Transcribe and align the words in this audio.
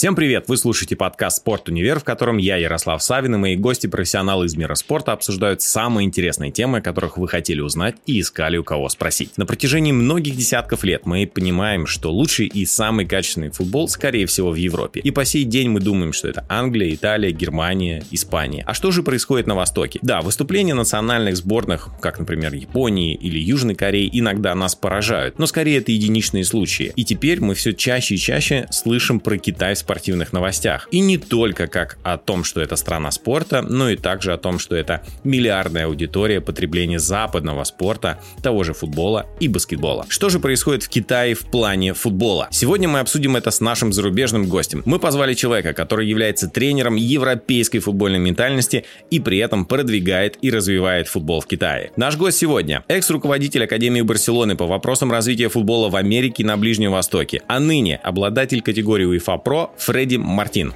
Всем 0.00 0.16
привет! 0.16 0.44
Вы 0.48 0.56
слушаете 0.56 0.96
подкаст 0.96 1.36
«Спорт 1.36 1.68
Универ», 1.68 2.00
в 2.00 2.04
котором 2.04 2.38
я, 2.38 2.56
Ярослав 2.56 3.02
Савин, 3.02 3.34
и 3.34 3.38
мои 3.38 3.54
гости-профессионалы 3.54 4.46
из 4.46 4.56
мира 4.56 4.74
спорта 4.74 5.12
обсуждают 5.12 5.60
самые 5.60 6.06
интересные 6.06 6.50
темы, 6.50 6.78
о 6.78 6.80
которых 6.80 7.18
вы 7.18 7.28
хотели 7.28 7.60
узнать 7.60 7.96
и 8.06 8.18
искали 8.22 8.56
у 8.56 8.64
кого 8.64 8.88
спросить. 8.88 9.36
На 9.36 9.44
протяжении 9.44 9.92
многих 9.92 10.36
десятков 10.36 10.84
лет 10.84 11.04
мы 11.04 11.26
понимаем, 11.26 11.86
что 11.86 12.10
лучший 12.10 12.46
и 12.46 12.64
самый 12.64 13.04
качественный 13.04 13.50
футбол, 13.50 13.88
скорее 13.88 14.24
всего, 14.24 14.52
в 14.52 14.54
Европе. 14.54 15.00
И 15.00 15.10
по 15.10 15.26
сей 15.26 15.44
день 15.44 15.68
мы 15.68 15.80
думаем, 15.80 16.14
что 16.14 16.28
это 16.28 16.46
Англия, 16.48 16.94
Италия, 16.94 17.30
Германия, 17.30 18.02
Испания. 18.10 18.64
А 18.66 18.72
что 18.72 18.92
же 18.92 19.02
происходит 19.02 19.46
на 19.46 19.54
Востоке? 19.54 19.98
Да, 20.00 20.22
выступления 20.22 20.72
национальных 20.72 21.36
сборных, 21.36 21.90
как, 22.00 22.18
например, 22.18 22.54
Японии 22.54 23.14
или 23.14 23.38
Южной 23.38 23.74
Кореи, 23.74 24.08
иногда 24.10 24.54
нас 24.54 24.74
поражают, 24.74 25.38
но 25.38 25.44
скорее 25.44 25.76
это 25.76 25.92
единичные 25.92 26.46
случаи. 26.46 26.90
И 26.96 27.04
теперь 27.04 27.42
мы 27.42 27.54
все 27.54 27.74
чаще 27.74 28.14
и 28.14 28.18
чаще 28.18 28.66
слышим 28.70 29.20
про 29.20 29.36
Китай 29.36 29.76
спортивных 29.90 30.32
новостях. 30.32 30.86
И 30.92 31.00
не 31.00 31.18
только 31.18 31.66
как 31.66 31.98
о 32.04 32.16
том, 32.16 32.44
что 32.44 32.60
это 32.60 32.76
страна 32.76 33.10
спорта, 33.10 33.60
но 33.60 33.90
и 33.90 33.96
также 33.96 34.32
о 34.32 34.36
том, 34.36 34.60
что 34.60 34.76
это 34.76 35.02
миллиардная 35.24 35.86
аудитория 35.86 36.40
потребления 36.40 37.00
западного 37.00 37.64
спорта, 37.64 38.20
того 38.40 38.62
же 38.62 38.72
футбола 38.72 39.26
и 39.40 39.48
баскетбола. 39.48 40.06
Что 40.08 40.28
же 40.28 40.38
происходит 40.38 40.84
в 40.84 40.88
Китае 40.88 41.34
в 41.34 41.40
плане 41.40 41.92
футбола? 41.92 42.46
Сегодня 42.52 42.88
мы 42.88 43.00
обсудим 43.00 43.34
это 43.34 43.50
с 43.50 43.60
нашим 43.60 43.92
зарубежным 43.92 44.48
гостем. 44.48 44.82
Мы 44.84 45.00
позвали 45.00 45.34
человека, 45.34 45.72
который 45.72 46.06
является 46.06 46.46
тренером 46.46 46.94
европейской 46.94 47.80
футбольной 47.80 48.20
ментальности 48.20 48.84
и 49.10 49.18
при 49.18 49.38
этом 49.38 49.64
продвигает 49.64 50.38
и 50.40 50.52
развивает 50.52 51.08
футбол 51.08 51.40
в 51.40 51.48
Китае. 51.48 51.90
Наш 51.96 52.16
гость 52.16 52.38
сегодня– 52.38 52.84
экс-руководитель 52.88 53.64
Академии 53.64 54.02
Барселоны 54.02 54.54
по 54.54 54.66
вопросам 54.66 55.10
развития 55.10 55.48
футбола 55.48 55.88
в 55.88 55.96
Америке 55.96 56.44
и 56.44 56.46
на 56.46 56.56
Ближнем 56.56 56.92
Востоке, 56.92 57.42
а 57.48 57.58
ныне 57.58 57.96
обладатель 57.96 58.62
категории 58.62 59.18
UEFA 59.18 59.42
Pro 59.42 59.70
Фредди 59.80 60.16
Мартин. 60.16 60.74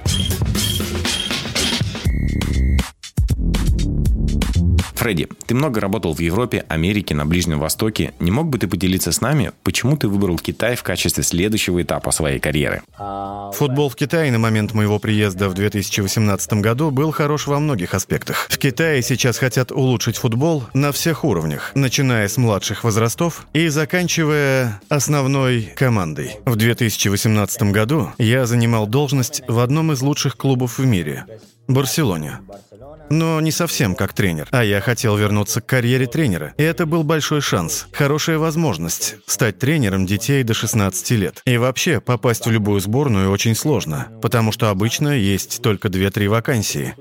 Фредди, 5.05 5.27
ты 5.45 5.53
много 5.53 5.79
работал 5.79 6.15
в 6.15 6.19
Европе, 6.19 6.65
Америке, 6.67 7.13
на 7.13 7.27
Ближнем 7.27 7.59
Востоке. 7.59 8.15
Не 8.19 8.31
мог 8.31 8.49
бы 8.49 8.57
ты 8.57 8.67
поделиться 8.67 9.11
с 9.11 9.21
нами, 9.21 9.51
почему 9.61 9.97
ты 9.97 10.07
выбрал 10.07 10.39
Китай 10.39 10.75
в 10.75 10.81
качестве 10.81 11.21
следующего 11.21 11.83
этапа 11.83 12.09
своей 12.09 12.39
карьеры? 12.39 12.81
Футбол 13.53 13.89
в 13.89 13.95
Китае 13.95 14.31
на 14.31 14.39
момент 14.39 14.73
моего 14.73 14.97
приезда 14.97 15.47
в 15.47 15.53
2018 15.53 16.53
году 16.53 16.89
был 16.89 17.11
хорош 17.11 17.45
во 17.45 17.59
многих 17.59 17.93
аспектах. 17.93 18.47
В 18.49 18.57
Китае 18.57 19.03
сейчас 19.03 19.37
хотят 19.37 19.71
улучшить 19.71 20.17
футбол 20.17 20.63
на 20.73 20.91
всех 20.91 21.23
уровнях, 21.23 21.71
начиная 21.75 22.27
с 22.27 22.37
младших 22.37 22.83
возрастов 22.83 23.45
и 23.53 23.67
заканчивая 23.67 24.81
основной 24.89 25.71
командой. 25.75 26.37
В 26.45 26.55
2018 26.55 27.61
году 27.71 28.09
я 28.17 28.47
занимал 28.47 28.87
должность 28.87 29.43
в 29.47 29.59
одном 29.59 29.91
из 29.91 30.01
лучших 30.01 30.35
клубов 30.35 30.79
в 30.79 30.85
мире– 30.87 31.27
Барселоне. 31.67 32.39
Но 33.09 33.39
не 33.39 33.51
совсем 33.51 33.95
как 33.95 34.13
тренер. 34.13 34.47
А 34.51 34.63
я 34.63 34.81
хотел 34.81 35.15
вернуться 35.15 35.61
к 35.61 35.65
карьере 35.65 36.07
тренера. 36.07 36.53
И 36.57 36.63
это 36.63 36.85
был 36.85 37.03
большой 37.03 37.41
шанс, 37.41 37.87
хорошая 37.91 38.37
возможность 38.37 39.15
стать 39.27 39.59
тренером 39.59 40.05
детей 40.05 40.43
до 40.43 40.53
16 40.53 41.11
лет. 41.11 41.41
И 41.45 41.57
вообще, 41.57 42.01
попасть 42.01 42.45
в 42.45 42.51
любую 42.51 42.79
сборную 42.81 43.31
очень 43.31 43.55
сложно, 43.55 44.07
потому 44.21 44.51
что 44.51 44.69
обычно 44.69 45.09
есть 45.09 45.61
только 45.61 45.87
2-3 45.87 46.27
вакансии. 46.27 46.95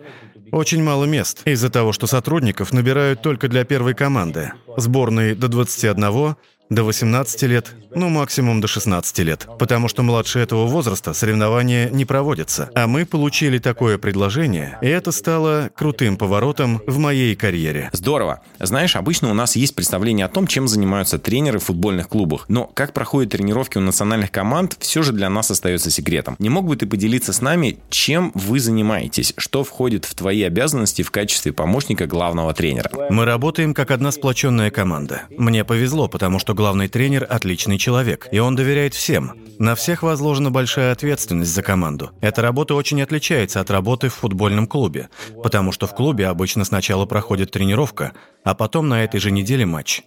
Очень 0.53 0.85
мало 0.85 1.05
мест, 1.05 1.43
из-за 1.47 1.69
того, 1.69 1.93
что 1.93 2.07
сотрудников 2.07 2.73
набирают 2.73 3.23
только 3.23 3.49
для 3.49 3.65
первой 3.65 3.95
команды. 3.95 4.53
Сборные 4.77 5.35
до 5.35 5.49
21, 5.49 6.37
до 6.71 6.83
18 6.83 7.43
лет, 7.43 7.75
ну 7.95 8.09
максимум 8.09 8.61
до 8.61 8.69
16 8.69 9.19
лет, 9.21 9.47
потому 9.59 9.89
что 9.89 10.03
младше 10.03 10.39
этого 10.39 10.67
возраста 10.67 11.13
соревнования 11.13 11.91
не 11.91 12.05
проводятся. 12.05 12.71
А 12.75 12.87
мы 12.87 13.05
получили 13.05 13.59
такое 13.59 13.99
предложение, 13.99 14.79
и 14.81 14.87
это 14.87 15.13
стало 15.13 15.71
крутым 15.75 16.17
поворотом 16.17 16.81
в 16.87 16.99
моей 16.99 17.37
карьере. 17.37 17.91
Здорово. 17.93 18.41
Знаешь, 18.59 18.97
обычно 18.97 19.31
у 19.31 19.35
нас 19.35 19.57
есть 19.57 19.75
представление 19.75 20.27
о 20.27 20.31
том, 20.31 20.47
чем 20.47 20.67
занимаются 20.67 21.19
тренеры 21.19 21.59
в 21.59 21.65
футбольных 21.65 22.09
клубах, 22.09 22.47
но 22.49 22.67
как 22.67 22.93
проходят 22.93 23.33
тренировки 23.33 23.79
у 23.79 23.83
национальных 23.83 24.31
команд, 24.31 24.77
все 24.81 25.03
же 25.03 25.13
для 25.13 25.29
нас 25.29 25.51
остается 25.51 25.91
секретом. 25.91 26.37
Не 26.39 26.49
мог 26.49 26.67
бы 26.67 26.77
ты 26.77 26.87
поделиться 26.87 27.33
с 27.33 27.43
нами, 27.43 27.79
чем 27.91 28.33
вы 28.35 28.59
занимаетесь, 28.59 29.35
что 29.37 29.65
входит 29.65 30.05
в 30.07 30.15
твои 30.15 30.43
обязанности 30.43 31.03
в 31.03 31.11
качестве 31.11 31.53
помощника 31.53 32.07
главного 32.07 32.55
тренера? 32.55 32.91
Мы 33.11 33.25
работаем 33.25 33.75
как 33.75 33.91
одна 33.91 34.11
сплоченная 34.13 34.71
команда. 34.71 35.23
Мне 35.31 35.65
повезло, 35.65 36.09
потому 36.09 36.39
что 36.39 36.54
главный 36.55 36.89
тренер– 36.89 37.27
отличный 37.29 37.79
человек, 37.79 38.29
и 38.33 38.39
он 38.39 38.57
доверяет 38.57 38.95
всем. 38.95 39.33
На 39.59 39.75
всех 39.75 40.03
возложена 40.03 40.51
большая 40.51 40.93
ответственность 40.93 41.53
за 41.53 41.63
команду. 41.63 42.11
Эта 42.21 42.43
работа 42.43 42.75
очень 42.75 43.03
отличается 43.03 43.61
от 43.61 43.71
работы 43.71 44.09
в 44.09 44.15
футбольном 44.15 44.67
клубе, 44.67 45.09
потому 45.43 45.73
что 45.73 45.87
в 45.87 45.95
клубе 45.95 46.29
обычно 46.29 46.65
сначала 46.65 47.07
проходит 47.07 47.51
тренировка, 47.51 48.13
а 48.45 48.55
потом 48.55 48.89
на 48.89 49.05
этой 49.05 49.21
же 49.21 49.31
неделе 49.31 49.67
матч. 49.67 50.03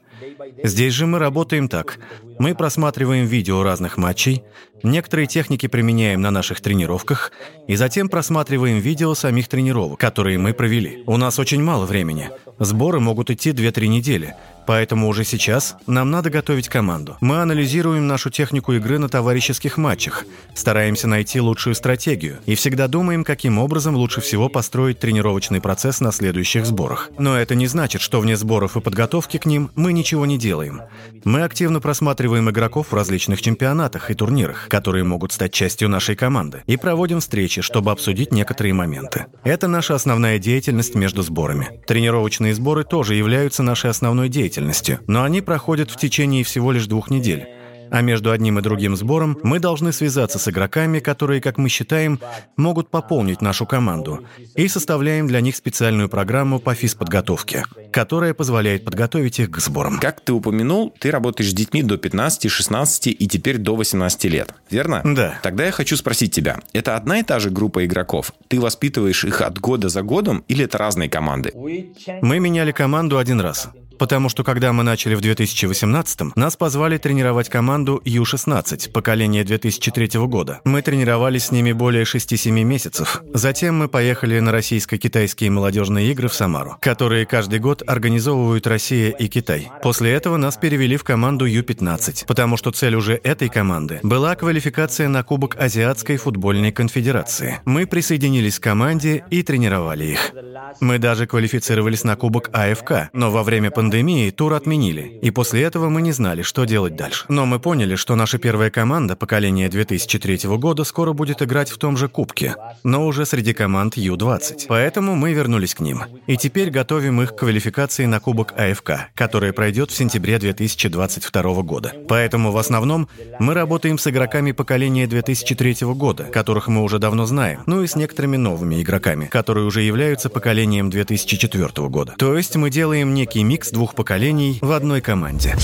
Здесь 0.64 0.94
же 0.94 1.06
мы 1.06 1.20
работаем 1.20 1.70
так. 1.70 2.00
Мы 2.40 2.56
просматриваем 2.56 3.26
видео 3.26 3.64
разных 3.64 3.98
матчей, 3.98 4.44
некоторые 4.84 5.28
техники 5.28 5.68
применяем 5.68 6.22
на 6.22 6.32
наших 6.32 6.62
тренировках, 6.62 7.32
и 7.68 7.76
затем 7.76 8.10
просматриваем 8.10 8.80
видео 8.80 9.14
самих 9.14 9.48
тренировок, 9.48 10.00
которые 10.00 10.38
мы 10.38 10.54
провели. 10.54 11.04
У 11.06 11.18
нас 11.18 11.40
очень 11.40 11.62
мало 11.62 11.86
времени. 11.86 12.30
Сборы 12.60 13.00
могут 13.00 13.30
идти 13.30 13.52
2-3 13.52 13.88
недели, 13.88 14.36
Поэтому 14.68 15.08
уже 15.08 15.24
сейчас 15.24 15.78
нам 15.88 16.12
надо 16.12 16.30
готовить 16.30 16.68
команду. 16.68 17.16
Мы 17.22 17.42
анализируем 17.42 18.06
нашу 18.06 18.30
технику 18.30 18.74
игры 18.74 19.00
на 19.00 19.08
товарищеских 19.08 19.78
матчах, 19.78 20.26
стараемся 20.56 21.08
найти 21.08 21.40
лучшую 21.40 21.74
стратегию 21.74 22.40
и 22.46 22.54
всегда 22.54 22.90
думаем, 22.90 23.24
каким 23.24 23.60
образом 23.60 23.96
лучше 23.96 24.20
всего 24.20 24.50
построить 24.50 25.00
тренировочный 25.00 25.62
процесс 25.62 26.02
на 26.02 26.12
следующих 26.12 26.66
сборах. 26.66 27.10
Но 27.18 27.38
это 27.38 27.56
не 27.56 27.68
значит, 27.68 28.02
что 28.02 28.20
вне 28.20 28.36
сборов 28.36 28.76
и 28.76 28.82
подготовки 28.82 29.38
к 29.38 29.46
ним 29.46 29.72
мы 29.76 29.94
ничего 29.94 30.26
не 30.26 30.38
делаем. 30.38 30.82
Мы 31.24 31.44
активно 31.44 31.80
просматриваем 31.80 32.50
игроков 32.50 32.88
в 32.92 32.94
различных 32.94 33.42
чемпионатах 33.42 34.12
и 34.12 34.16
турнирах, 34.16 34.67
которые 34.68 35.04
могут 35.04 35.32
стать 35.32 35.54
частью 35.54 35.90
нашей 35.90 36.16
команды, 36.16 36.64
и 36.68 36.78
проводим 36.78 37.20
встречи, 37.20 37.62
чтобы 37.62 37.92
обсудить 37.92 38.32
некоторые 38.32 38.74
моменты. 38.74 39.26
Это 39.44 39.68
наша 39.68 39.96
основная 39.96 40.40
деятельность 40.40 40.96
между 40.96 41.24
сборами. 41.24 41.82
Тренировочные 41.88 42.54
сборы 42.54 42.84
тоже 42.84 43.16
являются 43.16 43.64
нашей 43.64 43.90
основной 43.90 44.30
деятельностью 44.30 44.98
но 45.08 45.24
они 45.24 45.42
проходят 45.42 45.92
в 45.92 45.98
течение 45.98 46.44
всего 46.44 46.72
лишь 46.72 46.88
двух 46.88 47.10
недель. 47.10 47.48
А 47.92 48.02
между 48.02 48.32
одним 48.32 48.60
и 48.60 48.62
другим 48.62 48.96
сбором 48.96 49.38
мы 49.44 49.60
должны 49.60 49.92
связаться 49.92 50.40
с 50.40 50.48
игроками, 50.48 51.00
которые, 51.00 51.42
как 51.42 51.58
мы 51.58 51.70
считаем, 51.70 52.20
могут 52.56 52.90
пополнить 52.90 53.42
нашу 53.42 53.66
команду, 53.66 54.26
и 54.56 54.68
составляем 54.68 55.28
для 55.28 55.42
них 55.42 55.56
специальную 55.56 56.10
программу 56.10 56.60
по 56.60 56.74
физподготовке, 56.74 57.64
которая 57.92 58.34
позволяет 58.34 58.86
подготовить 58.86 59.40
их 59.40 59.52
к 59.52 59.58
сборам. 59.60 60.00
Как 60.00 60.22
ты 60.22 60.34
упомянул, 60.34 60.94
ты 61.00 61.12
работаешь 61.12 61.50
с 61.50 61.54
детьми 61.54 61.84
до 61.84 61.98
15, 61.98 62.50
16 62.50 63.08
и 63.08 63.28
теперь 63.28 63.58
до 63.58 63.76
18 63.76 64.26
лет, 64.26 64.54
верно? 64.70 65.02
Да. 65.04 65.40
Тогда 65.44 65.66
я 65.66 65.72
хочу 65.72 65.98
спросить 65.98 66.34
тебя, 66.34 66.60
это 66.74 66.96
одна 66.96 67.20
и 67.20 67.24
та 67.24 67.40
же 67.40 67.50
группа 67.50 67.86
игроков? 67.86 68.34
Ты 68.48 68.60
воспитываешь 68.60 69.24
их 69.24 69.42
от 69.42 69.60
года 69.60 69.90
за 69.90 70.02
годом 70.02 70.44
или 70.48 70.66
это 70.66 70.78
разные 70.78 71.10
команды? 71.10 71.52
Мы 71.54 72.40
меняли 72.40 72.72
команду 72.72 73.18
один 73.18 73.42
раз. 73.42 73.70
Потому 73.98 74.30
что 74.30 74.44
когда 74.44 74.74
мы 74.74 74.84
начали 74.84 75.16
в 75.16 75.20
2018-м, 75.20 76.34
нас 76.36 76.56
позвали 76.56 76.98
тренировать 76.98 77.50
команду 77.50 78.02
Ю-16, 78.06 78.92
поколение 78.92 79.44
2003 79.44 80.20
года. 80.28 80.62
Мы 80.64 80.82
тренировались 80.82 81.46
с 81.46 81.52
ними 81.52 81.72
более 81.72 82.04
6-7 82.04 82.52
месяцев. 82.64 83.24
Затем 83.34 83.78
мы 83.78 83.88
поехали 83.88 84.40
на 84.40 84.52
российско-китайские 84.52 85.50
молодежные 85.50 86.12
игры 86.12 86.28
в 86.28 86.34
Самару, 86.34 86.78
которые 86.80 87.26
каждый 87.26 87.60
год 87.60 87.84
организовывают 87.86 88.68
Россия 88.68 89.10
и 89.10 89.28
Китай. 89.28 89.70
После 89.82 90.12
этого 90.12 90.38
нас 90.38 90.58
перевели 90.58 90.98
в 90.98 91.04
команду 91.04 91.46
Ю-15, 91.46 92.26
потому 92.28 92.58
что 92.58 92.72
цель 92.72 92.96
уже 92.96 93.20
этой 93.24 93.50
команды 93.50 94.00
была 94.04 94.36
квалификация 94.36 95.08
на 95.08 95.24
Кубок 95.24 95.56
Азиатской 95.60 96.18
футбольной 96.18 96.72
конфедерации. 96.72 97.60
Мы 97.66 97.88
присоединились 97.88 98.60
к 98.60 98.64
команде 98.64 99.26
и 99.32 99.44
тренировали 99.44 100.06
их. 100.06 100.32
Мы 100.80 101.00
даже 101.00 101.28
квалифицировались 101.28 102.04
на 102.04 102.16
Кубок 102.16 102.50
АФК, 102.54 103.10
но 103.14 103.32
во 103.32 103.44
время 103.44 103.72
пандемии 103.72 103.87
пандемии 103.88 104.32
тур 104.32 104.54
отменили, 104.54 105.18
и 105.22 105.32
после 105.32 105.62
этого 105.64 105.88
мы 105.88 106.02
не 106.02 106.12
знали, 106.12 106.42
что 106.42 106.66
делать 106.66 106.98
дальше. 106.98 107.24
Но 107.30 107.46
мы 107.46 107.58
поняли, 107.58 107.96
что 107.96 108.16
наша 108.16 108.38
первая 108.38 108.70
команда 108.70 109.16
поколения 109.16 109.70
2003 109.70 110.40
года 110.58 110.84
скоро 110.84 111.14
будет 111.14 111.42
играть 111.42 111.70
в 111.70 111.78
том 111.78 111.96
же 111.96 112.10
кубке, 112.10 112.56
но 112.84 113.06
уже 113.06 113.26
среди 113.26 113.54
команд 113.54 113.96
Ю-20. 113.96 114.66
Поэтому 114.68 115.16
мы 115.16 115.32
вернулись 115.32 115.74
к 115.74 115.80
ним. 115.80 116.04
И 116.28 116.36
теперь 116.36 116.70
готовим 116.70 117.22
их 117.22 117.34
к 117.34 117.40
квалификации 117.40 118.04
на 118.04 118.20
Кубок 118.20 118.54
АФК, 118.60 119.08
который 119.16 119.54
пройдет 119.54 119.90
в 119.90 119.96
сентябре 119.96 120.38
2022 120.38 121.62
года. 121.62 121.94
Поэтому 122.10 122.52
в 122.52 122.58
основном 122.58 123.08
мы 123.40 123.54
работаем 123.54 123.98
с 123.98 124.06
игроками 124.08 124.52
поколения 124.52 125.08
2003 125.08 125.88
года, 125.94 126.26
которых 126.26 126.68
мы 126.68 126.84
уже 126.84 127.00
давно 127.00 127.26
знаем, 127.26 127.62
ну 127.68 127.84
и 127.84 127.88
с 127.88 127.96
некоторыми 127.96 128.36
новыми 128.36 128.82
игроками, 128.82 129.28
которые 129.28 129.66
уже 129.66 129.82
являются 129.82 130.28
поколением 130.30 130.90
2004 130.90 131.88
года. 131.88 132.16
То 132.18 132.36
есть 132.36 132.58
мы 132.58 132.70
делаем 132.70 133.14
некий 133.14 133.46
микс 133.46 133.72
двух 133.78 133.94
поколений 133.94 134.58
в 134.64 134.72
одной 134.72 135.02
команде. 135.02 135.56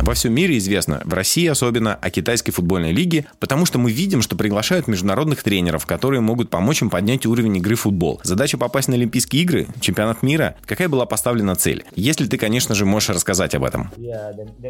Во 0.00 0.14
всем 0.14 0.32
мире 0.32 0.56
известно, 0.56 1.02
в 1.04 1.12
России 1.12 1.46
особенно, 1.46 1.94
о 1.94 2.08
китайской 2.08 2.52
футбольной 2.52 2.92
лиге, 2.92 3.26
потому 3.38 3.66
что 3.66 3.78
мы 3.78 3.92
видим, 3.92 4.22
что 4.22 4.34
приглашают 4.34 4.88
международных 4.88 5.42
тренеров, 5.42 5.84
которые 5.84 6.22
могут 6.22 6.48
помочь 6.48 6.80
им 6.80 6.88
поднять 6.88 7.26
уровень 7.26 7.58
игры 7.58 7.74
в 7.74 7.80
футбол. 7.80 8.18
Задача 8.24 8.56
попасть 8.56 8.88
на 8.88 8.94
Олимпийские 8.94 9.42
игры, 9.42 9.66
чемпионат 9.82 10.22
мира. 10.22 10.56
Какая 10.64 10.88
была 10.88 11.04
поставлена 11.04 11.54
цель? 11.54 11.84
Если 11.94 12.26
ты, 12.26 12.38
конечно 12.38 12.74
же, 12.74 12.86
можешь 12.86 13.10
рассказать 13.10 13.54
об 13.54 13.64
этом. 13.64 13.90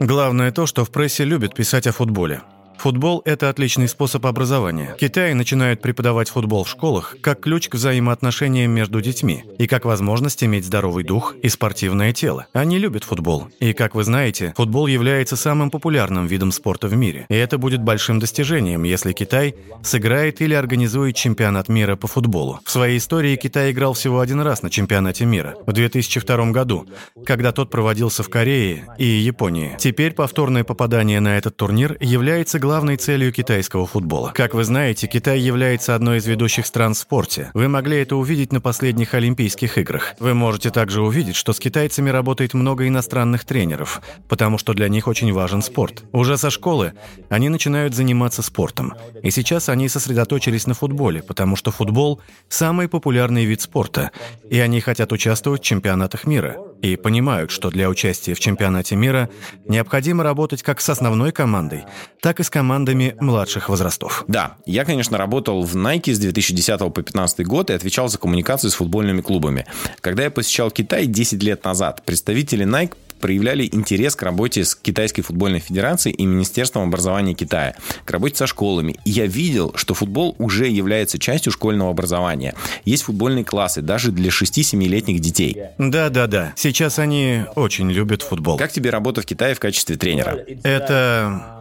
Главное 0.01 0.51
то, 0.51 0.67
что 0.67 0.85
в 0.85 0.91
прессе 0.91 1.23
любят 1.23 1.55
писать 1.55 1.87
о 1.87 1.93
футболе. 1.93 2.41
Футбол– 2.79 3.23
это 3.25 3.49
отличный 3.49 3.89
способ 3.89 4.25
образования. 4.25 4.95
В 4.95 5.01
Китае 5.01 5.35
начинают 5.35 5.83
преподавать 5.83 6.29
футбол 6.29 6.63
в 6.63 6.69
школах 6.69 7.17
как 7.21 7.41
ключ 7.41 7.69
к 7.69 7.75
взаимоотношениям 7.75 8.71
между 8.71 9.01
детьми 9.01 9.45
и 9.59 9.67
как 9.67 9.85
возможность 9.85 10.45
иметь 10.45 10.65
здоровый 10.65 11.03
дух 11.03 11.35
и 11.43 11.49
спортивное 11.49 12.13
тело. 12.13 12.47
Они 12.53 12.79
любят 12.79 13.03
футбол. 13.03 13.49
И, 13.59 13.73
как 13.73 13.97
вы 13.97 14.05
знаете, 14.05 14.55
футбол 14.57 14.87
является 14.87 15.35
самым 15.37 15.71
популярным 15.71 16.27
видом 16.27 16.53
спорта 16.53 16.87
в 16.87 16.97
мире. 16.97 17.27
И 17.29 17.35
это 17.35 17.59
будет 17.59 17.83
большим 17.83 18.21
достижением, 18.21 18.85
если 18.85 19.13
Китай 19.13 19.57
сыграет 19.83 20.41
или 20.41 20.55
организует 20.55 21.17
чемпионат 21.17 21.69
мира 21.69 21.97
по 21.97 22.07
футболу. 22.07 22.61
В 22.65 22.71
своей 22.71 22.99
истории 22.99 23.35
Китай 23.37 23.73
играл 23.73 23.95
всего 23.95 24.21
один 24.21 24.41
раз 24.41 24.63
на 24.63 24.71
чемпионате 24.71 25.25
мира– 25.25 25.57
в 25.67 25.73
2002 25.73 26.51
году, 26.53 26.87
когда 27.27 27.53
тот 27.53 27.71
проводился 27.71 28.23
в 28.23 28.29
Корее 28.29 28.87
и 28.99 29.05
Японии. 29.05 29.75
Теперь 29.79 30.13
повторное 30.13 30.63
попадание 30.63 31.21
на 31.21 31.37
этот 31.37 31.57
турнир 31.57 31.97
является 32.01 32.59
главной 32.69 32.99
целью 32.99 33.33
китайского 33.33 33.87
футбола. 33.87 34.31
Как 34.35 34.53
вы 34.53 34.63
знаете, 34.63 35.07
Китай 35.07 35.41
является 35.41 35.95
одной 35.95 36.19
из 36.19 36.27
ведущих 36.27 36.67
стран 36.67 36.93
в 36.93 36.99
спорте. 36.99 37.51
Вы 37.55 37.67
могли 37.67 37.97
это 37.97 38.15
увидеть 38.15 38.53
на 38.53 38.61
последних 38.61 39.15
Олимпийских 39.15 39.79
играх. 39.79 40.13
Вы 40.19 40.35
можете 40.35 40.69
также 40.69 41.01
увидеть, 41.01 41.35
что 41.35 41.55
с 41.55 41.61
китайцами 41.61 42.11
работает 42.11 42.53
много 42.53 42.87
иностранных 42.87 43.47
тренеров, 43.47 44.03
потому 44.29 44.59
что 44.59 44.75
для 44.75 44.91
них 44.91 45.09
очень 45.09 45.33
важен 45.33 45.63
спорт. 45.63 46.05
Уже 46.13 46.37
со 46.37 46.51
школы 46.51 46.93
они 47.31 47.49
начинают 47.49 47.95
заниматься 47.95 48.43
спортом. 48.43 48.93
И 49.23 49.31
сейчас 49.31 49.71
они 49.71 49.89
сосредоточились 49.89 50.67
на 50.67 50.75
футболе, 50.75 51.23
потому 51.23 51.57
что 51.57 51.71
футбол– 51.71 52.21
самый 52.51 52.87
популярный 52.87 53.47
вид 53.47 53.63
спорта, 53.63 54.11
и 54.51 54.59
они 54.59 54.83
хотят 54.83 55.11
участвовать 55.11 55.63
в 55.63 55.65
чемпионатах 55.65 56.27
мира 56.27 56.59
и 56.83 56.97
понимают, 56.97 57.51
что 57.51 57.71
для 57.71 57.89
участия 57.89 58.35
в 58.35 58.41
чемпионате 58.41 58.95
мира 58.95 59.31
необходимо 59.67 60.23
работать 60.23 60.63
как 60.63 60.83
с 60.83 60.91
основной 60.91 61.33
командой, 61.33 61.85
так 62.21 62.41
и 62.41 62.43
с 62.43 62.51
командами 62.59 63.15
младших 63.21 63.69
возрастов. 63.69 64.25
Да, 64.27 64.57
я, 64.67 64.85
конечно, 64.85 65.17
работал 65.17 65.63
в 65.63 65.77
Nike 65.77 66.13
с 66.13 66.19
2010 66.19 66.79
по 66.81 66.91
2015 66.91 67.47
год 67.47 67.71
и 67.71 67.73
отвечал 67.73 68.09
за 68.09 68.19
коммуникацию 68.19 68.73
с 68.73 68.75
футбольными 68.75 69.21
клубами. 69.21 69.65
Когда 70.01 70.25
я 70.25 70.31
посещал 70.33 70.73
Китай 70.73 71.07
10 71.07 71.41
лет 71.41 71.63
назад, 71.63 72.03
представители 72.05 72.67
Nike 72.67 72.95
проявляли 73.21 73.69
интерес 73.71 74.17
к 74.17 74.23
работе 74.23 74.65
с 74.65 74.75
Китайской 74.75 75.23
футбольной 75.23 75.61
федерацией 75.61 76.15
и 76.17 76.27
Министерством 76.27 76.83
образования 76.89 77.35
Китая, 77.35 77.77
к 78.05 78.11
работе 78.11 78.37
со 78.37 78.47
школами. 78.49 78.97
И 79.05 79.11
я 79.11 79.27
видел, 79.27 79.73
что 79.77 79.95
футбол 79.95 80.35
уже 80.39 80.67
является 80.67 81.19
частью 81.19 81.53
школьного 81.53 81.91
образования. 81.91 82.55
Есть 82.85 83.05
футбольные 83.05 83.45
классы 83.45 83.83
даже 83.83 84.11
для 84.11 84.31
6-7-летних 84.31 85.21
детей. 85.21 85.57
Да-да-да. 85.79 86.55
Сейчас 86.57 86.99
они 86.99 87.45
очень 87.55 87.91
любят 87.91 88.23
футбол. 88.23 88.57
Как 88.57 88.73
тебе 88.73 88.91
работа 88.91 89.23
в 89.23 89.27
Китае 89.27 89.55
в 89.55 89.61
качестве 89.61 89.97
тренера? 89.97 90.45
Это 90.65 91.58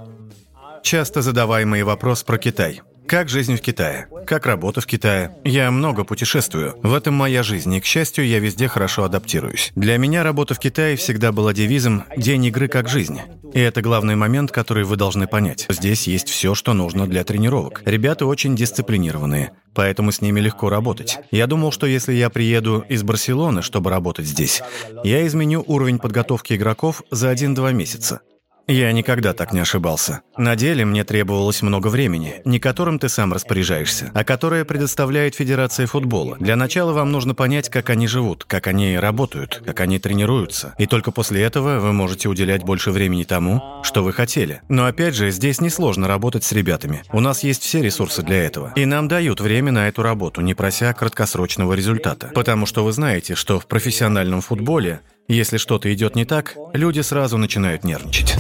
часто 0.88 1.22
задаваемый 1.22 1.84
вопрос 1.84 2.24
про 2.24 2.38
Китай. 2.38 2.82
Как 3.08 3.28
жизнь 3.28 3.58
в 3.58 3.62
Китае? 3.62 4.08
Как 4.26 4.46
работа 4.46 4.80
в 4.80 4.86
Китае? 4.86 5.36
Я 5.44 5.70
много 5.70 6.06
путешествую. 6.06 6.76
В 6.82 6.94
этом 6.94 7.14
моя 7.14 7.44
жизнь, 7.44 7.74
и, 7.74 7.82
к 7.82 7.86
счастью, 7.86 8.26
я 8.26 8.40
везде 8.40 8.70
хорошо 8.70 9.04
адаптируюсь. 9.04 9.74
Для 9.76 9.98
меня 9.98 10.24
работа 10.24 10.54
в 10.54 10.60
Китае 10.60 10.96
всегда 10.96 11.34
была 11.34 11.52
девизом 11.52 12.06
«День 12.16 12.46
игры 12.46 12.70
как 12.70 12.88
жизнь». 12.88 13.20
И 13.54 13.60
это 13.60 13.82
главный 13.82 14.16
момент, 14.16 14.54
который 14.54 14.86
вы 14.86 14.96
должны 14.96 15.28
понять. 15.28 15.66
Здесь 15.68 16.08
есть 16.08 16.30
все, 16.30 16.56
что 16.56 16.74
нужно 16.74 17.06
для 17.06 17.26
тренировок. 17.26 17.82
Ребята 17.84 18.26
очень 18.26 18.56
дисциплинированные, 18.56 19.52
поэтому 19.74 20.14
с 20.14 20.22
ними 20.22 20.40
легко 20.40 20.70
работать. 20.70 21.20
Я 21.32 21.48
думал, 21.48 21.74
что 21.74 21.86
если 21.86 22.14
я 22.14 22.30
приеду 22.30 22.86
из 22.88 23.04
Барселоны, 23.04 23.62
чтобы 23.62 23.90
работать 23.90 24.26
здесь, 24.26 24.62
я 25.04 25.28
изменю 25.28 25.66
уровень 25.68 26.00
подготовки 26.00 26.54
игроков 26.54 27.04
за 27.12 27.34
1-2 27.34 27.74
месяца. 27.74 28.22
Я 28.70 28.92
никогда 28.92 29.32
так 29.34 29.54
не 29.54 29.62
ошибался. 29.62 30.24
На 30.38 30.58
деле 30.58 30.84
мне 30.84 31.06
требовалось 31.06 31.62
много 31.62 31.88
времени, 31.88 32.42
не 32.44 32.60
которым 32.60 33.00
ты 33.00 33.08
сам 33.08 33.32
распоряжаешься, 33.32 34.12
а 34.14 34.26
которое 34.26 34.66
предоставляет 34.66 35.36
Федерация 35.36 35.88
футбола. 35.88 36.36
Для 36.38 36.58
начала 36.58 36.92
вам 36.92 37.14
нужно 37.14 37.34
понять, 37.34 37.70
как 37.70 37.90
они 37.90 38.08
живут, 38.08 38.44
как 38.44 38.68
они 38.68 38.98
работают, 38.98 39.64
как 39.66 39.80
они 39.80 40.00
тренируются. 40.00 40.76
И 40.78 40.86
только 40.86 41.12
после 41.12 41.44
этого 41.44 41.80
вы 41.80 41.94
можете 41.94 42.28
уделять 42.28 42.64
больше 42.64 42.92
времени 42.92 43.24
тому, 43.24 43.62
что 43.84 44.04
вы 44.04 44.12
хотели. 44.12 44.62
Но 44.68 44.86
опять 44.86 45.16
же, 45.16 45.32
здесь 45.32 45.62
несложно 45.62 46.10
работать 46.10 46.44
с 46.44 46.52
ребятами. 46.52 47.04
У 47.14 47.22
нас 47.22 47.44
есть 47.44 47.64
все 47.64 47.82
ресурсы 47.82 48.22
для 48.22 48.44
этого. 48.44 48.74
И 48.76 48.84
нам 48.84 49.08
дают 49.08 49.40
время 49.40 49.72
на 49.72 49.88
эту 49.88 50.04
работу, 50.04 50.42
не 50.42 50.56
прося 50.56 50.92
краткосрочного 50.92 51.74
результата. 51.74 52.32
Потому 52.36 52.66
что 52.66 52.84
вы 52.84 52.92
знаете, 52.92 53.34
что 53.36 53.62
в 53.62 53.66
профессиональном 53.66 54.42
футболе 54.42 55.00
если 55.28 55.58
что-то 55.58 55.94
идет 55.94 56.16
не 56.16 56.26
так, 56.26 56.56
люди 56.74 57.02
сразу 57.02 57.38
начинают 57.38 57.84
нервничать. 57.84 58.36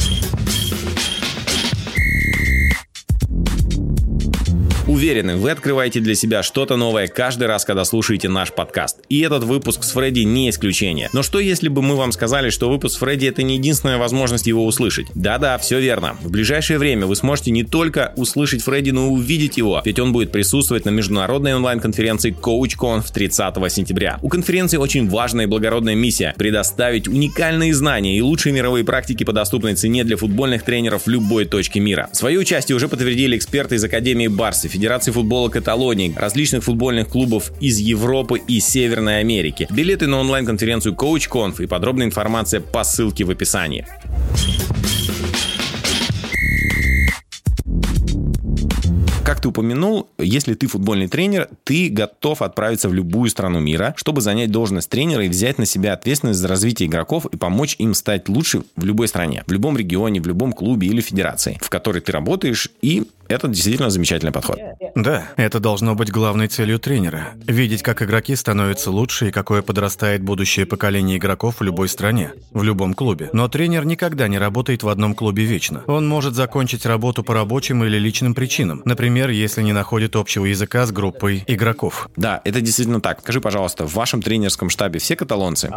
Уверены, 4.97 5.37
вы 5.37 5.51
открываете 5.51 5.99
для 5.99 6.15
себя 6.15 6.41
что-то 6.41 6.75
новое 6.75 7.05
каждый 7.05 7.45
раз, 7.45 7.65
когда 7.65 7.85
слушаете 7.85 8.29
наш 8.29 8.51
подкаст. 8.51 8.97
И 9.09 9.19
этот 9.19 9.43
выпуск 9.43 9.83
с 9.83 9.91
Фредди 9.91 10.21
не 10.21 10.49
исключение. 10.49 11.11
Но 11.13 11.21
что 11.21 11.37
если 11.37 11.67
бы 11.67 11.83
мы 11.83 11.95
вам 11.95 12.11
сказали, 12.11 12.49
что 12.49 12.67
выпуск 12.67 12.95
с 12.95 12.97
Фредди 12.97 13.27
это 13.27 13.43
не 13.43 13.57
единственная 13.57 13.99
возможность 13.99 14.47
его 14.47 14.65
услышать? 14.65 15.05
Да-да, 15.13 15.59
все 15.59 15.79
верно. 15.79 16.17
В 16.23 16.31
ближайшее 16.31 16.79
время 16.79 17.05
вы 17.05 17.15
сможете 17.15 17.51
не 17.51 17.63
только 17.63 18.11
услышать 18.15 18.63
Фредди, 18.63 18.89
но 18.89 19.05
и 19.05 19.09
увидеть 19.11 19.57
его, 19.57 19.83
ведь 19.85 19.99
он 19.99 20.13
будет 20.13 20.31
присутствовать 20.31 20.85
на 20.85 20.89
международной 20.89 21.53
онлайн-конференции 21.53 22.35
CoachConf 22.35 23.05
30 23.13 23.71
сентября. 23.71 24.17
У 24.23 24.29
конференции 24.29 24.77
очень 24.77 25.07
важная 25.07 25.45
и 25.45 25.47
благородная 25.47 25.93
миссия– 25.93 26.33
предоставить 26.39 27.07
уникальные 27.07 27.75
знания 27.75 28.17
и 28.17 28.21
лучшие 28.21 28.51
мировые 28.51 28.83
практики 28.83 29.23
по 29.23 29.31
доступной 29.31 29.75
цене 29.75 30.03
для 30.03 30.17
футбольных 30.17 30.63
тренеров 30.63 31.03
в 31.05 31.07
любой 31.07 31.45
точке 31.45 31.81
мира. 31.81 32.09
Свое 32.13 32.39
участие 32.39 32.75
уже 32.75 32.87
подтвердили 32.87 33.37
эксперты 33.37 33.75
из 33.75 33.83
Академии 33.83 34.25
Барсы, 34.25 34.67
Федерации 34.67 34.86
футбола 35.11 35.49
Каталонии, 35.49 36.13
различных 36.15 36.63
футбольных 36.63 37.09
клубов 37.09 37.51
из 37.59 37.79
Европы 37.79 38.41
и 38.47 38.59
Северной 38.59 39.19
Америки. 39.19 39.67
Билеты 39.69 40.07
на 40.07 40.19
онлайн-конференцию 40.19 40.95
CoachConf 40.95 41.63
и 41.63 41.67
подробная 41.67 42.05
информация 42.05 42.61
по 42.61 42.83
ссылке 42.83 43.23
в 43.23 43.29
описании. 43.29 43.85
Как 49.27 49.41
ты 49.41 49.49
упомянул, 49.49 50.07
если 50.17 50.53
ты 50.53 50.67
футбольный 50.67 51.09
тренер, 51.09 51.49
ты 51.65 51.89
готов 51.89 52.41
отправиться 52.41 52.87
в 52.87 52.93
любую 52.93 53.29
страну 53.29 53.59
мира, 53.59 53.93
чтобы 53.97 54.21
занять 54.21 54.51
должность 54.51 54.89
тренера 54.89 55.25
и 55.25 55.27
взять 55.27 55.57
на 55.57 55.65
себя 55.65 55.91
ответственность 55.91 56.39
за 56.39 56.47
развитие 56.47 56.87
игроков 56.87 57.25
и 57.25 57.35
помочь 57.35 57.75
им 57.77 57.93
стать 57.93 58.29
лучше 58.29 58.63
в 58.77 58.85
любой 58.85 59.09
стране, 59.09 59.43
в 59.45 59.51
любом 59.51 59.77
регионе, 59.77 60.21
в 60.21 60.27
любом 60.27 60.53
клубе 60.53 60.87
или 60.87 61.01
федерации, 61.01 61.59
в 61.61 61.69
которой 61.69 61.99
ты 61.99 62.13
работаешь, 62.13 62.69
и 62.81 63.03
это 63.29 63.47
действительно 63.47 63.89
замечательный 63.89 64.31
подход. 64.31 64.59
Да, 64.95 65.29
это 65.37 65.59
должно 65.59 65.95
быть 65.95 66.11
главной 66.11 66.47
целью 66.47 66.79
тренера. 66.79 67.33
Видеть, 67.45 67.83
как 67.83 68.01
игроки 68.01 68.35
становятся 68.35 68.91
лучше 68.91 69.29
и 69.29 69.31
какое 69.31 69.61
подрастает 69.61 70.23
будущее 70.23 70.65
поколение 70.65 71.17
игроков 71.17 71.59
в 71.59 71.63
любой 71.63 71.89
стране, 71.89 72.33
в 72.51 72.63
любом 72.63 72.93
клубе. 72.93 73.29
Но 73.33 73.47
тренер 73.47 73.85
никогда 73.85 74.27
не 74.27 74.37
работает 74.37 74.83
в 74.83 74.89
одном 74.89 75.13
клубе 75.13 75.43
вечно. 75.43 75.83
Он 75.87 76.07
может 76.07 76.33
закончить 76.33 76.85
работу 76.85 77.23
по 77.23 77.33
рабочим 77.33 77.83
или 77.83 77.97
личным 77.97 78.33
причинам. 78.33 78.81
Например, 78.85 79.29
если 79.29 79.61
не 79.61 79.73
находит 79.73 80.15
общего 80.15 80.45
языка 80.45 80.85
с 80.85 80.91
группой 80.91 81.43
игроков. 81.47 82.09
Да, 82.15 82.41
это 82.43 82.61
действительно 82.61 83.01
так. 83.01 83.21
Скажи, 83.21 83.41
пожалуйста, 83.41 83.85
в 83.87 83.93
вашем 83.93 84.21
тренерском 84.21 84.69
штабе 84.69 84.99
все 84.99 85.15
каталонцы? 85.15 85.71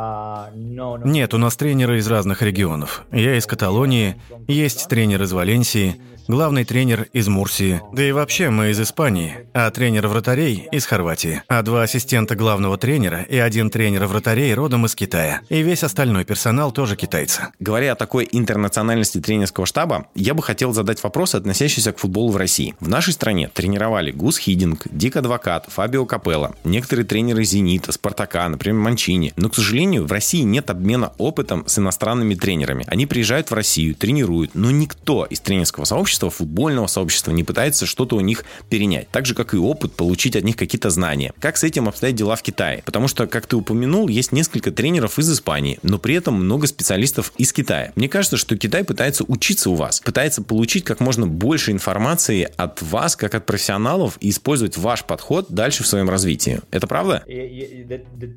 Нет, 0.54 1.34
у 1.34 1.38
нас 1.38 1.56
тренеры 1.56 1.98
из 1.98 2.08
разных 2.08 2.42
регионов. 2.42 3.04
Я 3.12 3.36
из 3.36 3.46
Каталонии, 3.46 4.16
есть 4.48 4.88
тренер 4.88 5.22
из 5.22 5.32
Валенсии, 5.32 6.00
главный 6.28 6.64
тренер 6.64 7.08
из 7.12 7.28
Мурсии. 7.40 7.80
Да 7.94 8.04
и 8.04 8.12
вообще 8.12 8.50
мы 8.50 8.68
из 8.68 8.78
Испании, 8.78 9.46
а 9.54 9.70
тренер 9.70 10.08
вратарей 10.08 10.68
из 10.72 10.84
Хорватии. 10.84 11.42
А 11.48 11.62
два 11.62 11.84
ассистента 11.84 12.36
главного 12.36 12.76
тренера 12.76 13.22
и 13.22 13.38
один 13.38 13.70
тренер 13.70 14.04
вратарей 14.04 14.52
родом 14.52 14.84
из 14.84 14.94
Китая. 14.94 15.40
И 15.48 15.62
весь 15.62 15.82
остальной 15.82 16.26
персонал 16.26 16.70
тоже 16.70 16.96
китайцы. 16.96 17.48
Говоря 17.58 17.92
о 17.92 17.94
такой 17.94 18.28
интернациональности 18.30 19.22
тренерского 19.22 19.64
штаба, 19.64 20.08
я 20.14 20.34
бы 20.34 20.42
хотел 20.42 20.74
задать 20.74 21.02
вопрос, 21.02 21.34
относящийся 21.34 21.92
к 21.94 21.98
футболу 21.98 22.30
в 22.30 22.36
России. 22.36 22.74
В 22.78 22.90
нашей 22.90 23.14
стране 23.14 23.48
тренировали 23.48 24.10
Гус 24.10 24.36
Хидинг, 24.36 24.86
Дик 24.90 25.16
Адвокат, 25.16 25.64
Фабио 25.70 26.04
Капелло, 26.04 26.54
некоторые 26.64 27.06
тренеры 27.06 27.44
Зенита, 27.44 27.92
Спартака, 27.92 28.46
например, 28.50 28.78
Манчини. 28.82 29.32
Но, 29.36 29.48
к 29.48 29.54
сожалению, 29.54 30.04
в 30.04 30.12
России 30.12 30.42
нет 30.42 30.68
обмена 30.68 31.14
опытом 31.16 31.66
с 31.66 31.78
иностранными 31.78 32.34
тренерами. 32.34 32.84
Они 32.86 33.06
приезжают 33.06 33.50
в 33.50 33.54
Россию, 33.54 33.94
тренируют, 33.94 34.54
но 34.54 34.70
никто 34.70 35.24
из 35.24 35.40
тренерского 35.40 35.86
сообщества, 35.86 36.28
футбольного 36.28 36.86
сообщества 36.86 37.29
сообщества, 37.30 37.32
не 37.32 37.44
пытается 37.44 37.86
что-то 37.86 38.16
у 38.16 38.20
них 38.20 38.44
перенять. 38.68 39.08
Так 39.10 39.26
же, 39.26 39.34
как 39.34 39.54
и 39.54 39.56
опыт, 39.56 39.92
получить 39.92 40.36
от 40.36 40.44
них 40.44 40.56
какие-то 40.56 40.90
знания. 40.90 41.32
Как 41.40 41.56
с 41.56 41.64
этим 41.64 41.88
обстоят 41.88 42.16
дела 42.16 42.36
в 42.36 42.42
Китае? 42.42 42.82
Потому 42.84 43.08
что, 43.08 43.26
как 43.26 43.46
ты 43.46 43.56
упомянул, 43.56 44.08
есть 44.08 44.32
несколько 44.32 44.70
тренеров 44.70 45.18
из 45.18 45.30
Испании, 45.30 45.78
но 45.82 45.98
при 45.98 46.14
этом 46.14 46.34
много 46.34 46.66
специалистов 46.66 47.32
из 47.38 47.52
Китая. 47.52 47.92
Мне 47.96 48.08
кажется, 48.08 48.36
что 48.36 48.56
Китай 48.56 48.84
пытается 48.84 49.24
учиться 49.24 49.70
у 49.70 49.74
вас, 49.74 50.00
пытается 50.00 50.42
получить 50.42 50.84
как 50.84 51.00
можно 51.00 51.26
больше 51.26 51.72
информации 51.72 52.48
от 52.56 52.82
вас, 52.82 53.16
как 53.16 53.34
от 53.34 53.46
профессионалов, 53.46 54.16
и 54.20 54.30
использовать 54.30 54.76
ваш 54.76 55.04
подход 55.04 55.46
дальше 55.48 55.82
в 55.82 55.86
своем 55.86 56.10
развитии. 56.10 56.60
Это 56.70 56.86
правда? 56.86 57.24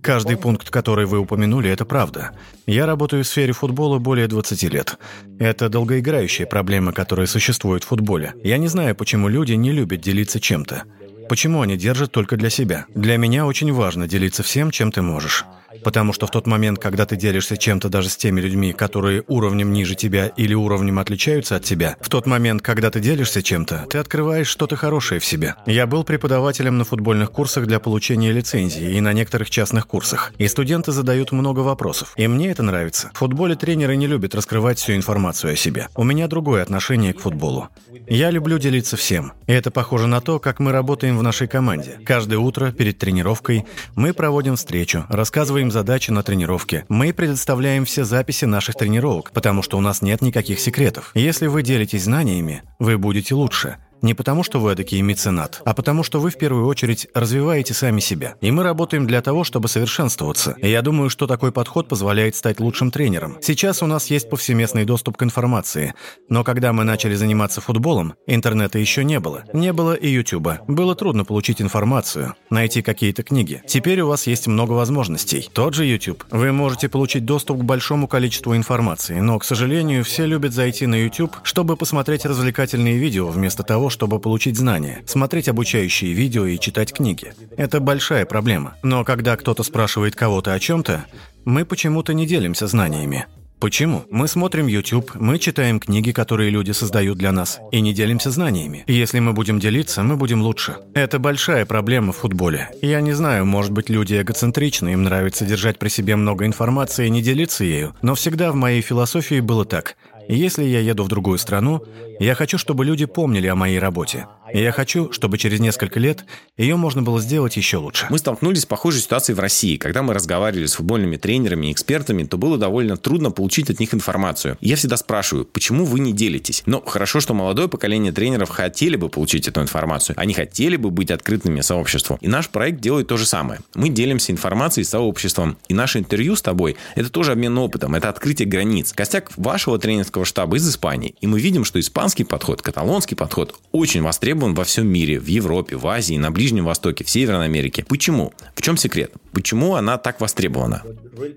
Каждый 0.01 0.37
пункт, 0.37 0.69
который 0.69 1.05
вы 1.05 1.19
упомянули, 1.19 1.69
это 1.69 1.85
правда. 1.85 2.31
Я 2.65 2.85
работаю 2.85 3.23
в 3.23 3.27
сфере 3.27 3.53
футбола 3.53 3.99
более 3.99 4.27
20 4.27 4.63
лет. 4.63 4.97
Это 5.39 5.69
долгоиграющая 5.69 6.45
проблема, 6.45 6.93
которая 6.93 7.27
существует 7.27 7.83
в 7.83 7.87
футболе. 7.87 8.33
Я 8.43 8.57
не 8.57 8.67
знаю, 8.83 8.95
почему 8.95 9.29
люди 9.29 9.53
не 9.53 9.71
любят 9.71 10.01
делиться 10.01 10.41
чем-то. 10.41 10.83
Почему 11.29 11.61
они 11.61 11.77
держат 11.77 12.11
только 12.11 12.35
для 12.35 12.49
себя? 12.49 12.85
Для 12.93 13.15
меня 13.15 13.45
очень 13.45 13.71
важно 13.71 14.09
делиться 14.09 14.43
всем, 14.43 14.71
чем 14.71 14.91
ты 14.91 15.01
можешь. 15.01 15.45
Потому 15.83 16.13
что 16.13 16.27
в 16.27 16.31
тот 16.31 16.47
момент, 16.47 16.79
когда 16.79 17.05
ты 17.05 17.15
делишься 17.15 17.57
чем-то 17.57 17.89
даже 17.89 18.09
с 18.09 18.17
теми 18.17 18.41
людьми, 18.41 18.73
которые 18.73 19.23
уровнем 19.27 19.73
ниже 19.73 19.95
тебя 19.95 20.27
или 20.27 20.53
уровнем 20.53 20.99
отличаются 20.99 21.55
от 21.55 21.63
тебя, 21.63 21.95
в 22.01 22.09
тот 22.09 22.25
момент, 22.25 22.61
когда 22.61 22.89
ты 22.89 22.99
делишься 22.99 23.41
чем-то, 23.41 23.85
ты 23.89 23.97
открываешь 23.97 24.47
что-то 24.47 24.75
хорошее 24.75 25.19
в 25.19 25.25
себе. 25.25 25.55
Я 25.65 25.87
был 25.87 26.03
преподавателем 26.03 26.77
на 26.77 26.83
футбольных 26.83 27.31
курсах 27.31 27.65
для 27.65 27.79
получения 27.79 28.31
лицензии 28.31 28.95
и 28.95 29.01
на 29.01 29.13
некоторых 29.13 29.49
частных 29.49 29.87
курсах. 29.87 30.33
И 30.37 30.47
студенты 30.47 30.91
задают 30.91 31.31
много 31.31 31.59
вопросов. 31.61 32.13
И 32.17 32.27
мне 32.27 32.51
это 32.51 32.63
нравится. 32.63 33.11
В 33.13 33.17
футболе 33.17 33.55
тренеры 33.55 33.95
не 33.95 34.07
любят 34.07 34.35
раскрывать 34.35 34.79
всю 34.79 34.93
информацию 34.93 35.53
о 35.53 35.55
себе. 35.55 35.87
У 35.95 36.03
меня 36.03 36.27
другое 36.27 36.63
отношение 36.63 37.13
к 37.13 37.19
футболу. 37.19 37.69
Я 38.07 38.31
люблю 38.31 38.57
делиться 38.57 38.97
всем. 38.97 39.33
И 39.47 39.53
это 39.53 39.71
похоже 39.71 40.07
на 40.07 40.21
то, 40.21 40.39
как 40.39 40.59
мы 40.59 40.71
работаем 40.71 41.17
в 41.17 41.23
нашей 41.23 41.47
команде. 41.47 41.99
Каждое 42.05 42.37
утро 42.37 42.71
перед 42.71 42.97
тренировкой 42.97 43.65
мы 43.95 44.13
проводим 44.13 44.55
встречу, 44.55 45.05
рассказываем 45.09 45.62
задачи 45.71 46.11
на 46.11 46.23
тренировке. 46.23 46.85
Мы 46.89 47.13
предоставляем 47.13 47.85
все 47.85 48.03
записи 48.03 48.45
наших 48.45 48.75
тренировок, 48.75 49.31
потому 49.31 49.61
что 49.61 49.77
у 49.77 49.81
нас 49.81 50.01
нет 50.01 50.21
никаких 50.21 50.59
секретов. 50.59 51.11
Если 51.13 51.47
вы 51.47 51.63
делитесь 51.63 52.03
знаниями, 52.03 52.63
вы 52.79 52.97
будете 52.97 53.35
лучше. 53.35 53.77
Не 54.03 54.13
потому, 54.13 54.43
что 54.43 54.59
вы 54.59 54.73
эдакий 54.73 54.99
меценат, 54.99 55.61
а 55.63 55.73
потому, 55.73 56.03
что 56.03 56.19
вы 56.19 56.29
в 56.29 56.37
первую 56.37 56.67
очередь 56.67 57.07
развиваете 57.13 57.73
сами 57.73 58.01
себя. 58.01 58.35
И 58.41 58.51
мы 58.51 58.63
работаем 58.63 59.07
для 59.07 59.21
того, 59.21 59.45
чтобы 59.45 59.69
совершенствоваться. 59.69 60.57
И 60.61 60.69
я 60.69 60.81
думаю, 60.81 61.09
что 61.09 61.25
такой 61.25 61.53
подход 61.53 61.87
позволяет 61.87 62.35
стать 62.35 62.59
лучшим 62.59 62.91
тренером. 62.91 63.37
Сейчас 63.41 63.81
у 63.81 63.85
нас 63.85 64.07
есть 64.07 64.29
повсеместный 64.29 64.83
доступ 64.83 65.15
к 65.15 65.23
информации. 65.23 65.93
Но 66.27 66.43
когда 66.43 66.73
мы 66.73 66.83
начали 66.83 67.15
заниматься 67.15 67.61
футболом, 67.61 68.15
интернета 68.27 68.77
еще 68.77 69.05
не 69.05 69.21
было. 69.21 69.45
Не 69.53 69.71
было 69.71 69.93
и 69.93 70.09
Ютуба. 70.09 70.59
Было 70.67 70.95
трудно 70.95 71.23
получить 71.23 71.61
информацию, 71.61 72.35
найти 72.49 72.81
какие-то 72.81 73.23
книги. 73.23 73.63
Теперь 73.65 74.01
у 74.01 74.09
вас 74.09 74.27
есть 74.27 74.47
много 74.47 74.73
возможностей. 74.73 75.49
Тот 75.53 75.75
же 75.75 75.85
YouTube. 75.85 76.25
Вы 76.29 76.51
можете 76.51 76.89
получить 76.89 77.23
доступ 77.23 77.59
к 77.59 77.63
большому 77.63 78.09
количеству 78.09 78.53
информации, 78.53 79.21
но, 79.21 79.39
к 79.39 79.45
сожалению, 79.45 80.03
все 80.03 80.25
любят 80.25 80.51
зайти 80.51 80.87
на 80.87 80.95
YouTube, 80.95 81.37
чтобы 81.43 81.77
посмотреть 81.77 82.25
развлекательные 82.25 82.97
видео 82.97 83.29
вместо 83.29 83.63
того, 83.63 83.91
чтобы 83.93 84.19
получить 84.19 84.57
знания, 84.57 85.03
смотреть 85.05 85.47
обучающие 85.47 86.11
видео 86.11 86.45
и 86.45 86.59
читать 86.59 86.91
книги. 86.91 87.33
Это 87.55 87.79
большая 87.79 88.25
проблема. 88.25 88.75
Но 88.83 89.05
когда 89.05 89.37
кто-то 89.37 89.63
спрашивает 89.63 90.15
кого-то 90.15 90.53
о 90.53 90.59
чем-то, 90.59 91.05
мы 91.45 91.63
почему-то 91.63 92.13
не 92.13 92.25
делимся 92.25 92.67
знаниями. 92.67 93.27
Почему? 93.63 94.03
Мы 94.11 94.27
смотрим 94.27 94.67
YouTube, 94.67 95.11
мы 95.15 95.39
читаем 95.39 95.79
книги, 95.79 96.11
которые 96.11 96.49
люди 96.49 96.71
создают 96.71 97.17
для 97.17 97.31
нас, 97.31 97.61
и 97.71 97.79
не 97.79 97.93
делимся 97.93 98.29
знаниями. 98.29 98.83
Если 98.87 99.19
мы 99.19 99.31
будем 99.31 99.57
делиться, 99.57 100.03
мы 100.03 100.17
будем 100.17 100.41
лучше. 100.41 100.75
Это 100.93 101.17
большая 101.17 101.65
проблема 101.65 102.11
в 102.11 102.17
футболе. 102.17 102.71
Я 102.81 102.99
не 102.99 103.13
знаю, 103.13 103.45
может 103.45 103.71
быть, 103.71 103.89
люди 103.89 104.19
эгоцентричны, 104.21 104.91
им 104.91 105.03
нравится 105.03 105.45
держать 105.45 105.79
при 105.79 105.87
себе 105.87 106.17
много 106.17 106.45
информации 106.45 107.07
и 107.07 107.09
не 107.09 107.21
делиться 107.21 107.63
ею, 107.63 107.95
но 108.01 108.15
всегда 108.15 108.51
в 108.51 108.55
моей 108.55 108.81
философии 108.81 109.39
было 109.39 109.63
так– 109.63 109.95
если 110.27 110.63
я 110.63 110.79
еду 110.79 111.03
в 111.03 111.09
другую 111.09 111.37
страну, 111.37 111.83
я 112.23 112.35
хочу, 112.35 112.57
чтобы 112.57 112.85
люди 112.85 113.05
помнили 113.05 113.47
о 113.47 113.55
моей 113.55 113.79
работе. 113.79 114.27
И 114.53 114.61
я 114.61 114.71
хочу, 114.71 115.11
чтобы 115.11 115.37
через 115.39 115.59
несколько 115.59 115.99
лет 115.99 116.25
ее 116.57 116.75
можно 116.75 117.01
было 117.01 117.19
сделать 117.19 117.57
еще 117.57 117.77
лучше. 117.77 118.05
Мы 118.11 118.19
столкнулись 118.19 118.61
с 118.61 118.65
похожей 118.65 119.01
ситуацией 119.01 119.35
в 119.35 119.39
России. 119.39 119.77
Когда 119.77 120.03
мы 120.03 120.13
разговаривали 120.13 120.67
с 120.67 120.75
футбольными 120.75 121.17
тренерами 121.17 121.67
и 121.67 121.71
экспертами, 121.71 122.23
то 122.23 122.37
было 122.37 122.59
довольно 122.59 122.95
трудно 122.97 123.31
получить 123.31 123.71
от 123.71 123.79
них 123.79 123.95
информацию. 123.95 124.57
Я 124.61 124.75
всегда 124.75 124.97
спрашиваю, 124.97 125.45
почему 125.45 125.85
вы 125.85 125.99
не 125.99 126.13
делитесь? 126.13 126.61
Но 126.67 126.81
хорошо, 126.81 127.19
что 127.19 127.33
молодое 127.33 127.67
поколение 127.67 128.11
тренеров 128.11 128.49
хотели 128.49 128.95
бы 128.95 129.09
получить 129.09 129.47
эту 129.47 129.61
информацию. 129.61 130.15
Они 130.19 130.35
хотели 130.35 130.75
бы 130.75 130.91
быть 130.91 131.09
открытыми 131.09 131.61
сообществу. 131.61 132.19
И 132.21 132.27
наш 132.27 132.49
проект 132.49 132.79
делает 132.79 133.07
то 133.07 133.17
же 133.17 133.25
самое. 133.25 133.61
Мы 133.73 133.89
делимся 133.89 134.31
информацией 134.31 134.83
с 134.83 134.89
сообществом. 134.89 135.57
И 135.67 135.73
наше 135.73 135.97
интервью 135.97 136.35
с 136.35 136.43
тобой– 136.43 136.75
это 136.95 137.09
тоже 137.09 137.31
обмен 137.31 137.57
опытом, 137.57 137.95
это 137.95 138.09
открытие 138.09 138.47
границ. 138.47 138.93
Костяк 138.93 139.31
вашего 139.35 139.79
тренерского 139.79 140.25
штаба 140.25 140.57
из 140.57 140.69
Испании. 140.69 141.15
И 141.21 141.27
мы 141.27 141.39
видим, 141.39 141.65
что 141.65 141.79
испанский 142.13 142.25
подход, 142.25 142.61
каталонский 142.61 143.17
подход 143.17 143.55
очень 143.71 144.03
востребован 144.03 144.53
во 144.53 144.63
всем 144.63 144.87
мире, 144.87 145.19
в 145.19 145.25
Европе, 145.25 145.75
в 145.75 145.87
Азии, 145.87 146.15
на 146.15 146.29
Ближнем 146.29 146.65
Востоке, 146.65 147.03
в 147.03 147.09
Северной 147.09 147.45
Америке. 147.45 147.83
Почему? 147.87 148.33
В 148.53 148.61
чем 148.61 148.77
секрет? 148.77 149.11
Почему 149.31 149.73
она 149.73 149.97
так 149.97 150.21
востребована? 150.21 150.83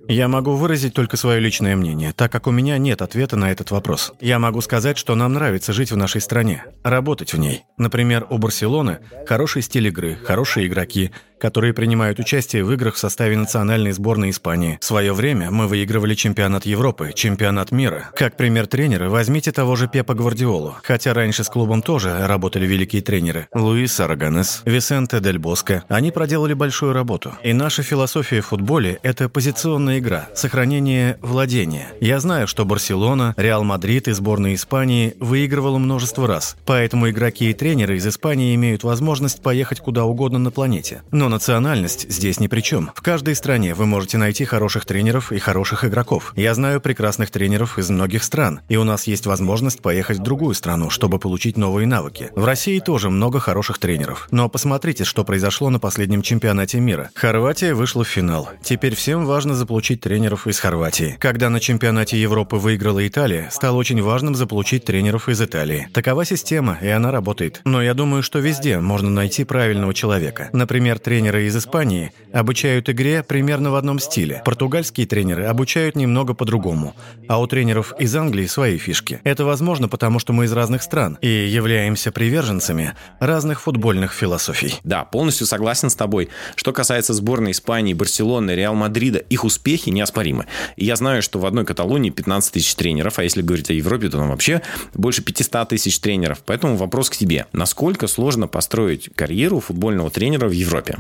Я 0.07 0.29
могу 0.29 0.53
выразить 0.53 0.93
только 0.93 1.17
свое 1.17 1.41
личное 1.41 1.77
мнение, 1.77 2.13
так 2.13 2.31
как 2.31 2.47
у 2.47 2.51
меня 2.51 2.77
нет 2.77 3.01
ответа 3.01 3.37
на 3.37 3.51
этот 3.51 3.71
вопрос. 3.71 4.13
Я 4.21 4.39
могу 4.39 4.61
сказать, 4.61 4.99
что 4.99 5.15
нам 5.15 5.33
нравится 5.33 5.73
жить 5.73 5.93
в 5.93 5.97
нашей 5.97 6.21
стране, 6.21 6.65
работать 6.83 7.33
в 7.33 7.39
ней. 7.39 7.65
Например, 7.79 8.27
у 8.29 8.37
Барселоны 8.37 8.99
хороший 9.27 9.63
стиль 9.63 9.87
игры, 9.87 10.19
хорошие 10.23 10.67
игроки, 10.67 11.11
которые 11.39 11.73
принимают 11.75 12.19
участие 12.19 12.65
в 12.65 12.73
играх 12.73 12.95
в 12.95 12.99
составе 12.99 13.37
национальной 13.37 13.93
сборной 13.93 14.31
Испании. 14.31 14.79
В 14.81 14.85
свое 14.85 15.13
время 15.13 15.51
мы 15.51 15.67
выигрывали 15.69 16.15
чемпионат 16.15 16.67
Европы, 16.67 17.13
чемпионат 17.15 17.73
мира. 17.73 18.11
Как 18.15 18.37
пример 18.37 18.67
тренера, 18.67 19.09
возьмите 19.09 19.53
того 19.53 19.77
же 19.77 19.89
Пепа 19.89 20.15
Гвардиолу. 20.57 20.77
Хотя 20.83 21.15
раньше 21.15 21.45
с 21.45 21.49
клубом 21.49 21.83
тоже 21.83 22.27
работали 22.27 22.67
великие 22.67 23.03
тренеры. 23.03 23.49
Луис 23.55 23.99
Араганес, 24.01 24.63
Висенте 24.65 25.21
Дель 25.21 25.39
Боско. 25.39 25.85
Они 25.89 26.11
проделали 26.11 26.55
большую 26.55 26.93
работу. 26.93 27.33
И 27.43 27.53
наша 27.53 27.83
философия 27.83 28.41
в 28.41 28.47
футболе– 28.47 28.99
это 29.03 29.29
позиционная 29.29 29.99
игра, 29.99 30.29
сохранение 30.35 31.19
владения. 31.23 31.89
Я 32.01 32.21
знаю, 32.21 32.47
что 32.47 32.65
Барселона, 32.65 33.35
Реал 33.37 33.65
Мадрид 33.65 34.09
и 34.09 34.13
сборная 34.13 34.55
Испании 34.55 35.15
выигрывала 35.21 35.79
множество 35.79 36.27
раз. 36.27 36.57
Поэтому 36.65 37.11
игроки 37.11 37.51
и 37.51 37.55
тренеры 37.55 37.97
из 37.97 38.07
Испании 38.07 38.55
имеют 38.55 38.85
возможность 38.85 39.43
поехать 39.43 39.81
куда 39.81 40.05
угодно 40.05 40.39
на 40.39 40.51
планете. 40.51 41.03
Но 41.11 41.29
национальность 41.29 42.11
здесь 42.11 42.41
ни 42.41 42.47
при 42.47 42.61
чем. 42.61 42.91
В 42.95 43.03
каждой 43.03 43.35
стране 43.35 43.75
вы 43.75 43.87
можете 43.87 44.19
найти 44.19 44.45
хороших 44.45 44.85
тренеров 44.85 45.33
и 45.33 45.39
хороших 45.39 45.85
игроков. 45.85 46.33
Я 46.37 46.55
знаю 46.55 46.81
прекрасных 46.81 47.31
тренеров 47.31 47.79
из 47.79 47.91
многих 47.91 48.23
стран, 48.23 48.61
и 48.69 48.77
у 48.77 48.85
нас 48.85 49.07
есть 49.07 49.27
возможность 49.27 49.83
поехать 49.83 50.19
в 50.19 50.23
другую 50.23 50.46
страну, 50.55 50.91
чтобы 50.91 51.19
получить 51.19 51.57
новые 51.57 51.87
навыки. 51.87 52.31
В 52.35 52.45
России 52.45 52.79
тоже 52.79 53.11
много 53.11 53.41
хороших 53.41 53.79
тренеров. 53.79 54.29
Но 54.31 54.49
посмотрите, 54.49 55.05
что 55.05 55.25
произошло 55.25 55.69
на 55.69 55.79
последнем 55.79 56.23
чемпионате 56.23 56.81
мира. 56.81 57.11
Хорватия 57.15 57.75
вышла 57.75 58.05
в 58.05 58.09
финал. 58.09 58.49
Теперь 58.63 58.95
всем 58.95 59.27
важно 59.27 59.55
заполучить 59.55 60.01
тренеров 60.01 60.47
из 60.47 60.59
Хорватии. 60.59 61.17
Когда 61.21 61.51
на 61.51 61.61
чемпионате 61.61 62.19
Европы 62.21 62.57
выиграла 62.57 63.07
Италия, 63.07 63.49
стало 63.51 63.77
очень 63.77 64.01
важным 64.01 64.35
заполучить 64.35 64.85
тренеров 64.85 65.29
из 65.29 65.41
Италии. 65.43 65.89
Такова 65.93 66.25
система, 66.25 66.79
и 66.81 66.89
она 66.89 67.11
работает. 67.11 67.61
Но 67.65 67.83
я 67.83 67.95
думаю, 67.95 68.23
что 68.23 68.39
везде 68.39 68.79
можно 68.79 69.11
найти 69.11 69.45
правильного 69.45 69.93
человека. 69.93 70.49
Например, 70.53 70.99
тренер 70.99 71.27
тренеры 71.27 71.47
из 71.47 71.57
Испании 71.57 72.13
обучают 72.33 72.89
игре 72.89 73.23
примерно 73.23 73.71
в 73.71 73.75
одном 73.75 73.99
стиле. 73.99 74.43
Португальские 74.45 75.07
тренеры 75.07 75.47
обучают 75.47 75.97
немного 75.97 76.35
по-другому. 76.35 76.95
А 77.27 77.41
у 77.41 77.47
тренеров 77.47 77.93
из 77.99 78.15
Англии 78.15 78.47
свои 78.47 78.79
фишки. 78.79 79.21
Это 79.25 79.45
возможно, 79.45 79.89
потому 79.89 80.19
что 80.19 80.33
мы 80.37 80.45
из 80.45 80.53
разных 80.53 80.83
стран 80.83 81.17
и 81.23 81.29
являемся 81.29 82.13
приверженцами 82.13 82.93
разных 83.21 83.63
футбольных 83.63 84.13
философий. 84.13 84.75
Да, 84.85 85.05
полностью 85.05 85.47
согласен 85.47 85.89
с 85.89 85.95
тобой. 85.95 86.29
Что 86.57 86.75
касается 86.75 87.15
сборной 87.15 87.53
Испании, 87.53 87.95
Барселоны, 87.95 88.51
Реал 88.51 88.75
Мадрида, 88.75 89.19
их 89.19 89.45
успехи 89.45 89.89
неоспоримы. 89.89 90.47
И 90.77 90.85
я 90.85 90.97
знаю, 90.97 91.23
что 91.23 91.39
в 91.39 91.47
одной 91.47 91.65
Каталонии 91.65 92.11
15 92.11 92.53
тысяч 92.53 92.75
тренеров, 92.75 93.19
а 93.19 93.23
если 93.23 93.41
говорить 93.41 93.71
о 93.71 93.73
Европе, 93.73 94.11
то 94.11 94.19
там 94.19 94.29
вообще 94.29 94.61
больше 94.93 95.23
500 95.23 95.71
тысяч 95.71 95.99
тренеров. 96.01 96.43
Поэтому 96.45 96.77
вопрос 96.77 97.09
к 97.09 97.17
тебе. 97.17 97.47
Насколько 97.53 98.07
сложно 98.07 98.47
построить 98.47 99.09
карьеру 99.15 99.61
футбольного 99.61 100.11
тренера 100.11 100.49
в 100.49 100.53
Европе? 100.53 100.99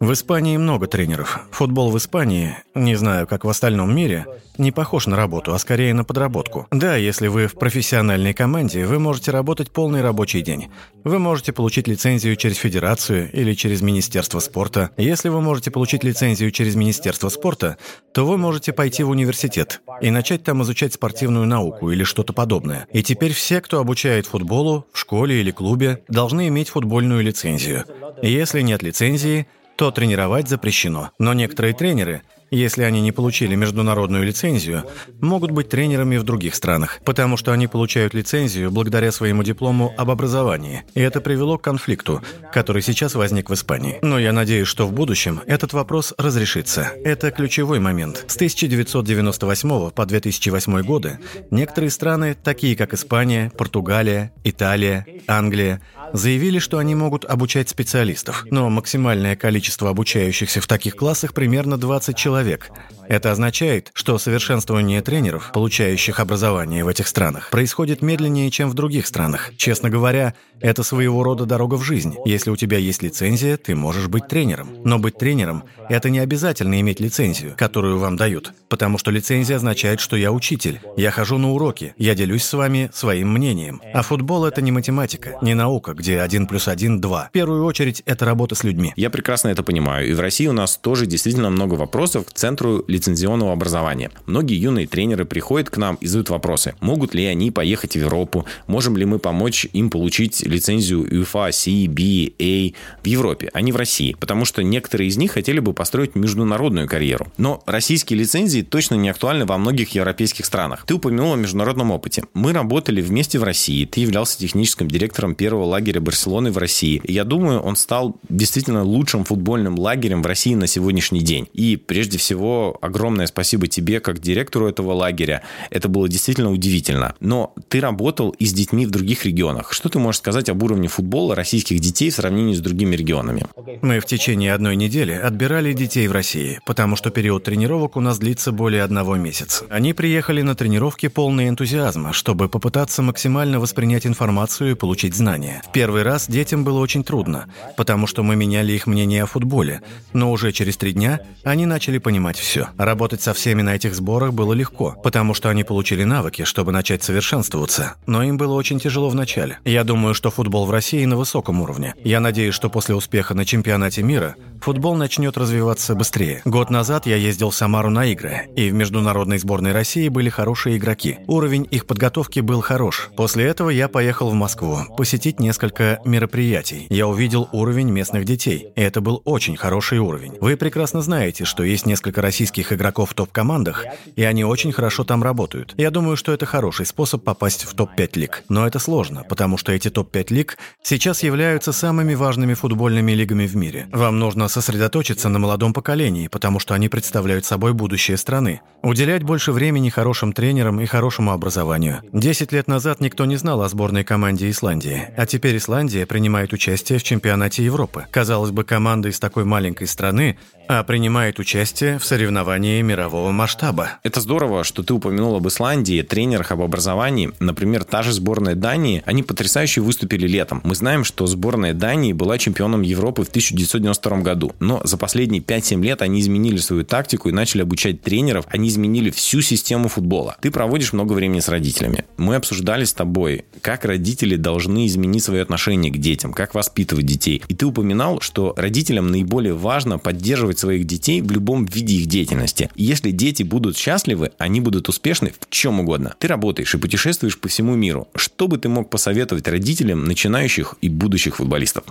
В 0.00 0.12
Испании 0.12 0.56
много 0.56 0.86
тренеров. 0.86 1.40
Футбол 1.50 1.90
в 1.90 1.98
Испании, 1.98 2.56
не 2.74 2.94
знаю, 2.94 3.26
как 3.26 3.44
в 3.44 3.48
остальном 3.50 3.94
мире, 3.94 4.24
не 4.56 4.72
похож 4.72 5.06
на 5.06 5.16
работу, 5.16 5.52
а 5.52 5.58
скорее 5.58 5.92
на 5.92 6.04
подработку. 6.04 6.66
Да, 6.70 6.96
если 6.96 7.28
вы 7.28 7.46
в 7.46 7.54
профессиональной 7.54 8.21
профессиональной 8.22 8.34
команде 8.34 8.86
вы 8.86 8.98
можете 8.98 9.32
работать 9.32 9.70
полный 9.70 10.00
рабочий 10.00 10.42
день. 10.42 10.68
Вы 11.04 11.18
можете 11.18 11.52
получить 11.52 11.88
лицензию 11.88 12.36
через 12.36 12.56
федерацию 12.56 13.28
или 13.32 13.54
через 13.54 13.82
Министерство 13.82 14.38
спорта. 14.38 14.90
Если 14.96 15.28
вы 15.28 15.40
можете 15.40 15.70
получить 15.70 16.04
лицензию 16.04 16.52
через 16.52 16.76
Министерство 16.76 17.28
спорта, 17.30 17.76
то 18.14 18.24
вы 18.24 18.38
можете 18.38 18.72
пойти 18.72 19.02
в 19.02 19.10
университет 19.10 19.82
и 20.00 20.10
начать 20.10 20.44
там 20.44 20.62
изучать 20.62 20.92
спортивную 20.94 21.46
науку 21.46 21.90
или 21.90 22.04
что-то 22.04 22.32
подобное. 22.32 22.86
И 22.92 23.02
теперь 23.02 23.32
все, 23.32 23.60
кто 23.60 23.80
обучает 23.80 24.26
футболу 24.26 24.86
в 24.92 24.98
школе 24.98 25.40
или 25.40 25.50
клубе, 25.50 25.98
должны 26.08 26.46
иметь 26.46 26.68
футбольную 26.68 27.22
лицензию. 27.22 27.84
Если 28.22 28.62
нет 28.62 28.82
лицензии, 28.82 29.46
то 29.82 29.90
тренировать 29.90 30.48
запрещено. 30.48 31.10
Но 31.18 31.32
некоторые 31.32 31.74
тренеры 31.74 32.22
если 32.52 32.82
они 32.82 33.00
не 33.00 33.12
получили 33.12 33.54
международную 33.54 34.24
лицензию, 34.24 34.84
могут 35.22 35.52
быть 35.52 35.70
тренерами 35.70 36.18
в 36.18 36.22
других 36.22 36.54
странах, 36.54 37.00
потому 37.02 37.38
что 37.38 37.50
они 37.52 37.66
получают 37.66 38.12
лицензию 38.12 38.70
благодаря 38.70 39.10
своему 39.10 39.42
диплому 39.42 39.94
об 39.96 40.10
образовании. 40.10 40.84
И 40.94 41.00
это 41.00 41.22
привело 41.22 41.56
к 41.56 41.64
конфликту, 41.64 42.22
который 42.52 42.82
сейчас 42.82 43.14
возник 43.14 43.48
в 43.48 43.54
Испании. 43.54 43.98
Но 44.02 44.18
я 44.18 44.32
надеюсь, 44.32 44.68
что 44.68 44.86
в 44.86 44.92
будущем 44.92 45.40
этот 45.46 45.72
вопрос 45.72 46.12
разрешится. 46.18 46.92
Это 47.04 47.30
ключевой 47.30 47.80
момент. 47.80 48.26
С 48.28 48.36
1998 48.36 49.90
по 49.90 50.04
2008 50.06 50.82
годы 50.82 51.20
некоторые 51.50 51.90
страны, 51.90 52.34
такие 52.34 52.76
как 52.76 52.92
Испания, 52.92 53.50
Португалия, 53.56 54.30
Италия, 54.44 55.06
Англия, 55.26 55.80
заявили, 56.12 56.58
что 56.58 56.78
они 56.78 56.94
могут 56.94 57.24
обучать 57.24 57.68
специалистов. 57.68 58.46
Но 58.50 58.70
максимальное 58.70 59.36
количество 59.36 59.90
обучающихся 59.90 60.60
в 60.60 60.66
таких 60.66 60.96
классах 60.96 61.34
примерно 61.34 61.76
20 61.78 62.16
человек. 62.16 62.70
Это 63.08 63.30
означает, 63.30 63.90
что 63.94 64.18
совершенствование 64.18 65.02
тренеров, 65.02 65.50
получающих 65.52 66.20
образование 66.20 66.84
в 66.84 66.88
этих 66.88 67.08
странах, 67.08 67.50
происходит 67.50 68.00
медленнее, 68.00 68.50
чем 68.50 68.70
в 68.70 68.74
других 68.74 69.06
странах. 69.06 69.50
Честно 69.56 69.90
говоря, 69.90 70.34
это 70.60 70.82
своего 70.82 71.22
рода 71.24 71.44
дорога 71.44 71.74
в 71.74 71.82
жизнь. 71.82 72.14
Если 72.24 72.50
у 72.50 72.56
тебя 72.56 72.78
есть 72.78 73.02
лицензия, 73.02 73.56
ты 73.56 73.74
можешь 73.74 74.06
быть 74.06 74.28
тренером. 74.28 74.70
Но 74.84 74.98
быть 74.98 75.18
тренером– 75.18 75.64
это 75.88 76.08
не 76.08 76.20
обязательно 76.20 76.80
иметь 76.80 77.00
лицензию, 77.00 77.54
которую 77.58 77.98
вам 77.98 78.16
дают. 78.16 78.52
Потому 78.68 78.96
что 78.96 79.10
лицензия 79.10 79.56
означает, 79.56 80.00
что 80.00 80.16
я 80.16 80.32
учитель. 80.32 80.80
Я 80.96 81.10
хожу 81.10 81.36
на 81.38 81.50
уроки, 81.50 81.94
я 81.98 82.14
делюсь 82.14 82.44
с 82.44 82.52
вами 82.52 82.90
своим 82.94 83.32
мнением. 83.32 83.82
А 83.92 84.02
футбол– 84.02 84.44
это 84.46 84.62
не 84.62 84.70
математика, 84.70 85.36
не 85.42 85.54
наука, 85.54 85.94
где 86.02 86.18
один 86.20 86.48
плюс 86.48 86.66
один– 86.66 87.00
два. 87.00 87.28
В 87.28 87.30
первую 87.30 87.64
очередь, 87.64 88.02
это 88.06 88.24
работа 88.24 88.56
с 88.56 88.64
людьми. 88.64 88.92
Я 88.96 89.08
прекрасно 89.08 89.48
это 89.48 89.62
понимаю. 89.62 90.10
И 90.10 90.14
в 90.14 90.20
России 90.20 90.48
у 90.48 90.52
нас 90.52 90.76
тоже 90.76 91.06
действительно 91.06 91.48
много 91.48 91.74
вопросов 91.74 92.26
к 92.26 92.32
центру 92.32 92.84
лицензионного 92.88 93.52
образования. 93.52 94.10
Многие 94.26 94.60
юные 94.60 94.88
тренеры 94.88 95.24
приходят 95.24 95.70
к 95.70 95.76
нам 95.76 95.94
и 96.00 96.08
задают 96.08 96.30
вопросы. 96.30 96.74
Могут 96.80 97.14
ли 97.14 97.24
они 97.26 97.52
поехать 97.52 97.92
в 97.92 98.00
Европу? 98.00 98.46
Можем 98.66 98.96
ли 98.96 99.04
мы 99.04 99.20
помочь 99.20 99.68
им 99.72 99.90
получить 99.90 100.42
лицензию 100.42 101.04
UEFA 101.04 101.52
C, 101.52 101.86
B, 101.86 102.32
A 102.40 102.74
в 103.04 103.06
Европе, 103.06 103.50
а 103.54 103.60
не 103.60 103.70
в 103.70 103.76
России? 103.76 104.16
Потому 104.18 104.44
что 104.44 104.64
некоторые 104.64 105.06
из 105.06 105.16
них 105.16 105.30
хотели 105.30 105.60
бы 105.60 105.72
построить 105.72 106.16
международную 106.16 106.88
карьеру. 106.88 107.28
Но 107.36 107.62
российские 107.64 108.18
лицензии 108.18 108.62
точно 108.62 108.96
не 108.96 109.08
актуальны 109.08 109.46
во 109.46 109.56
многих 109.56 109.90
европейских 109.90 110.46
странах. 110.46 110.84
Ты 110.84 110.94
упомянул 110.94 111.34
о 111.34 111.36
международном 111.36 111.92
опыте. 111.92 112.24
Мы 112.34 112.52
работали 112.52 113.00
вместе 113.00 113.38
в 113.38 113.44
России. 113.44 113.84
Ты 113.84 114.00
являлся 114.00 114.36
техническим 114.36 114.88
директором 114.88 115.36
первого 115.36 115.66
лагеря 115.66 115.91
Барселоны 116.00 116.50
в 116.50 116.58
России. 116.58 117.00
Я 117.04 117.24
думаю, 117.24 117.60
он 117.60 117.76
стал 117.76 118.16
действительно 118.28 118.82
лучшим 118.82 119.24
футбольным 119.24 119.78
лагерем 119.78 120.22
в 120.22 120.26
России 120.26 120.54
на 120.54 120.66
сегодняшний 120.66 121.20
день. 121.20 121.48
И 121.52 121.76
прежде 121.76 122.18
всего 122.18 122.78
огромное 122.80 123.26
спасибо 123.26 123.66
тебе, 123.66 124.00
как 124.00 124.20
директору 124.20 124.68
этого 124.68 124.92
лагеря. 124.92 125.42
Это 125.70 125.88
было 125.88 126.08
действительно 126.08 126.50
удивительно. 126.50 127.14
Но 127.20 127.54
ты 127.68 127.80
работал 127.80 128.30
и 128.30 128.46
с 128.46 128.52
детьми 128.52 128.86
в 128.86 128.90
других 128.90 129.24
регионах. 129.24 129.72
Что 129.72 129.88
ты 129.88 129.98
можешь 129.98 130.18
сказать 130.18 130.48
об 130.48 130.62
уровне 130.62 130.88
футбола 130.88 131.34
российских 131.34 131.80
детей 131.80 132.10
в 132.10 132.14
сравнении 132.14 132.54
с 132.54 132.60
другими 132.60 132.96
регионами? 132.96 133.46
Мы 133.82 134.00
в 134.00 134.06
течение 134.06 134.54
одной 134.54 134.76
недели 134.76 135.12
отбирали 135.12 135.72
детей 135.72 136.08
в 136.08 136.12
России, 136.12 136.60
потому 136.66 136.96
что 136.96 137.10
период 137.10 137.44
тренировок 137.44 137.96
у 137.96 138.00
нас 138.00 138.18
длится 138.18 138.52
более 138.52 138.82
одного 138.82 139.16
месяца. 139.16 139.64
Они 139.70 139.92
приехали 139.92 140.42
на 140.42 140.54
тренировки 140.54 141.08
полные 141.08 141.48
энтузиазма, 141.48 142.12
чтобы 142.12 142.48
попытаться 142.48 143.02
максимально 143.02 143.60
воспринять 143.60 144.06
информацию 144.06 144.72
и 144.72 144.74
получить 144.74 145.14
знания. 145.14 145.62
В 145.68 145.72
первый 145.82 146.04
раз 146.04 146.28
детям 146.28 146.62
было 146.62 146.78
очень 146.78 147.02
трудно, 147.02 147.46
потому 147.76 148.06
что 148.06 148.22
мы 148.22 148.36
меняли 148.36 148.72
их 148.72 148.86
мнение 148.86 149.24
о 149.24 149.26
футболе, 149.26 149.80
но 150.12 150.30
уже 150.30 150.52
через 150.52 150.76
три 150.76 150.92
дня 150.92 151.18
они 151.42 151.66
начали 151.66 151.98
понимать 151.98 152.38
все. 152.38 152.68
Работать 152.78 153.20
со 153.20 153.34
всеми 153.34 153.62
на 153.62 153.74
этих 153.74 153.96
сборах 153.96 154.32
было 154.32 154.52
легко, 154.52 154.94
потому 155.02 155.34
что 155.34 155.48
они 155.48 155.64
получили 155.64 156.04
навыки, 156.04 156.44
чтобы 156.44 156.70
начать 156.70 157.02
совершенствоваться. 157.02 157.94
Но 158.06 158.22
им 158.22 158.36
было 158.36 158.54
очень 158.54 158.78
тяжело 158.78 159.08
в 159.08 159.16
начале. 159.16 159.58
Я 159.64 159.82
думаю, 159.82 160.14
что 160.14 160.30
футбол 160.30 160.66
в 160.66 160.70
России 160.70 161.04
на 161.04 161.16
высоком 161.16 161.60
уровне. 161.60 161.96
Я 162.04 162.20
надеюсь, 162.20 162.54
что 162.54 162.70
после 162.70 162.94
успеха 162.94 163.34
на 163.34 163.44
чемпионате 163.44 164.04
мира 164.04 164.36
футбол 164.60 164.94
начнет 164.94 165.36
развиваться 165.36 165.96
быстрее. 165.96 166.42
Год 166.44 166.70
назад 166.70 167.06
я 167.06 167.16
ездил 167.16 167.50
в 167.50 167.56
Самару 167.56 167.90
на 167.90 168.06
игры, 168.06 168.42
и 168.54 168.70
в 168.70 168.74
международной 168.74 169.38
сборной 169.38 169.72
России 169.72 170.06
были 170.08 170.28
хорошие 170.28 170.76
игроки. 170.76 171.18
Уровень 171.26 171.66
их 171.72 171.86
подготовки 171.86 172.38
был 172.38 172.60
хорош. 172.60 173.10
После 173.16 173.46
этого 173.46 173.70
я 173.70 173.88
поехал 173.88 174.30
в 174.30 174.34
Москву 174.34 174.78
посетить 174.96 175.40
несколько 175.40 175.71
мероприятий. 176.04 176.86
Я 176.90 177.06
увидел 177.06 177.48
уровень 177.52 177.90
местных 177.90 178.24
детей, 178.24 178.68
и 178.76 178.80
это 178.80 179.00
был 179.00 179.22
очень 179.24 179.56
хороший 179.56 179.98
уровень. 179.98 180.34
Вы 180.40 180.56
прекрасно 180.56 181.02
знаете, 181.02 181.44
что 181.44 181.62
есть 181.62 181.86
несколько 181.86 182.22
российских 182.22 182.72
игроков 182.72 183.10
в 183.10 183.14
топ-командах, 183.14 183.84
и 184.16 184.22
они 184.22 184.44
очень 184.44 184.72
хорошо 184.72 185.04
там 185.04 185.22
работают. 185.22 185.74
Я 185.76 185.90
думаю, 185.90 186.16
что 186.16 186.32
это 186.32 186.46
хороший 186.46 186.86
способ 186.86 187.24
попасть 187.24 187.64
в 187.64 187.74
топ-5 187.74 188.10
лиг. 188.14 188.44
Но 188.48 188.66
это 188.66 188.78
сложно, 188.78 189.24
потому 189.28 189.56
что 189.56 189.72
эти 189.72 189.90
топ-5 189.90 190.26
лиг 190.30 190.58
сейчас 190.82 191.22
являются 191.22 191.72
самыми 191.72 192.14
важными 192.14 192.54
футбольными 192.54 193.12
лигами 193.12 193.46
в 193.46 193.56
мире. 193.56 193.88
Вам 193.92 194.18
нужно 194.18 194.48
сосредоточиться 194.48 195.28
на 195.28 195.38
молодом 195.38 195.72
поколении, 195.72 196.28
потому 196.28 196.58
что 196.58 196.74
они 196.74 196.88
представляют 196.88 197.44
собой 197.44 197.72
будущее 197.72 198.16
страны. 198.16 198.60
Уделять 198.82 199.22
больше 199.22 199.52
времени 199.52 199.88
хорошим 199.88 200.32
тренерам 200.32 200.80
и 200.80 200.86
хорошему 200.86 201.32
образованию. 201.32 202.00
Десять 202.12 202.52
лет 202.52 202.68
назад 202.68 203.00
никто 203.00 203.24
не 203.24 203.36
знал 203.36 203.62
о 203.62 203.68
сборной 203.68 204.04
команде 204.04 204.50
Исландии, 204.50 205.08
а 205.16 205.26
теперь 205.26 205.56
Исландия 205.62 206.06
принимает 206.06 206.52
участие 206.52 206.98
в 206.98 207.04
чемпионате 207.04 207.64
Европы. 207.64 208.06
Казалось 208.10 208.50
бы, 208.50 208.64
команда 208.64 209.10
из 209.10 209.20
такой 209.20 209.44
маленькой 209.44 209.86
страны 209.86 210.36
а 210.68 210.82
принимает 210.84 211.38
участие 211.38 211.98
в 211.98 212.04
соревновании 212.04 212.80
мирового 212.82 213.30
масштаба. 213.30 213.98
Это 214.02 214.20
здорово, 214.20 214.64
что 214.64 214.82
ты 214.82 214.94
упомянул 214.94 215.36
об 215.36 215.46
Исландии, 215.46 216.02
тренерах, 216.02 216.52
об 216.52 216.62
образовании. 216.62 217.32
Например, 217.40 217.84
та 217.84 218.02
же 218.02 218.12
сборная 218.12 218.54
Дании, 218.54 219.02
они 219.04 219.22
потрясающе 219.22 219.80
выступили 219.80 220.26
летом. 220.26 220.60
Мы 220.64 220.74
знаем, 220.74 221.04
что 221.04 221.26
сборная 221.26 221.74
Дании 221.74 222.12
была 222.12 222.38
чемпионом 222.38 222.82
Европы 222.82 223.24
в 223.24 223.28
1992 223.28 224.18
году, 224.18 224.52
но 224.60 224.80
за 224.84 224.96
последние 224.96 225.42
5-7 225.42 225.82
лет 225.82 226.00
они 226.00 226.20
изменили 226.20 226.56
свою 226.56 226.84
тактику 226.84 227.28
и 227.28 227.32
начали 227.32 227.62
обучать 227.62 228.00
тренеров, 228.00 228.46
они 228.48 228.68
изменили 228.68 229.10
всю 229.10 229.42
систему 229.42 229.88
футбола. 229.88 230.36
Ты 230.40 230.50
проводишь 230.50 230.92
много 230.92 231.12
времени 231.12 231.40
с 231.40 231.48
родителями. 231.48 232.04
Мы 232.16 232.36
обсуждали 232.36 232.84
с 232.84 232.92
тобой, 232.92 233.44
как 233.60 233.84
родители 233.84 234.36
должны 234.36 234.86
изменить 234.86 235.24
свое 235.42 235.52
отношение 235.52 235.92
к 235.92 235.98
детям, 235.98 236.32
как 236.32 236.54
воспитывать 236.54 237.06
детей. 237.06 237.42
И 237.48 237.54
ты 237.54 237.66
упоминал, 237.66 238.20
что 238.20 238.54
родителям 238.56 239.10
наиболее 239.10 239.54
важно 239.54 239.98
поддерживать 239.98 240.58
своих 240.58 240.86
детей 240.86 241.20
в 241.20 241.30
любом 241.30 241.66
виде 241.66 241.96
их 241.96 242.06
деятельности. 242.06 242.70
И 242.76 242.84
если 242.84 243.10
дети 243.10 243.42
будут 243.42 243.76
счастливы, 243.76 244.30
они 244.38 244.60
будут 244.60 244.88
успешны 244.88 245.32
в 245.38 245.50
чем 245.50 245.80
угодно. 245.80 246.14
Ты 246.18 246.28
работаешь 246.28 246.74
и 246.74 246.78
путешествуешь 246.78 247.38
по 247.38 247.48
всему 247.48 247.74
миру. 247.74 248.08
Что 248.14 248.48
бы 248.48 248.58
ты 248.58 248.68
мог 248.68 248.90
посоветовать 248.90 249.48
родителям 249.48 250.04
начинающих 250.04 250.74
и 250.80 250.88
будущих 250.88 251.36
футболистов? 251.36 251.84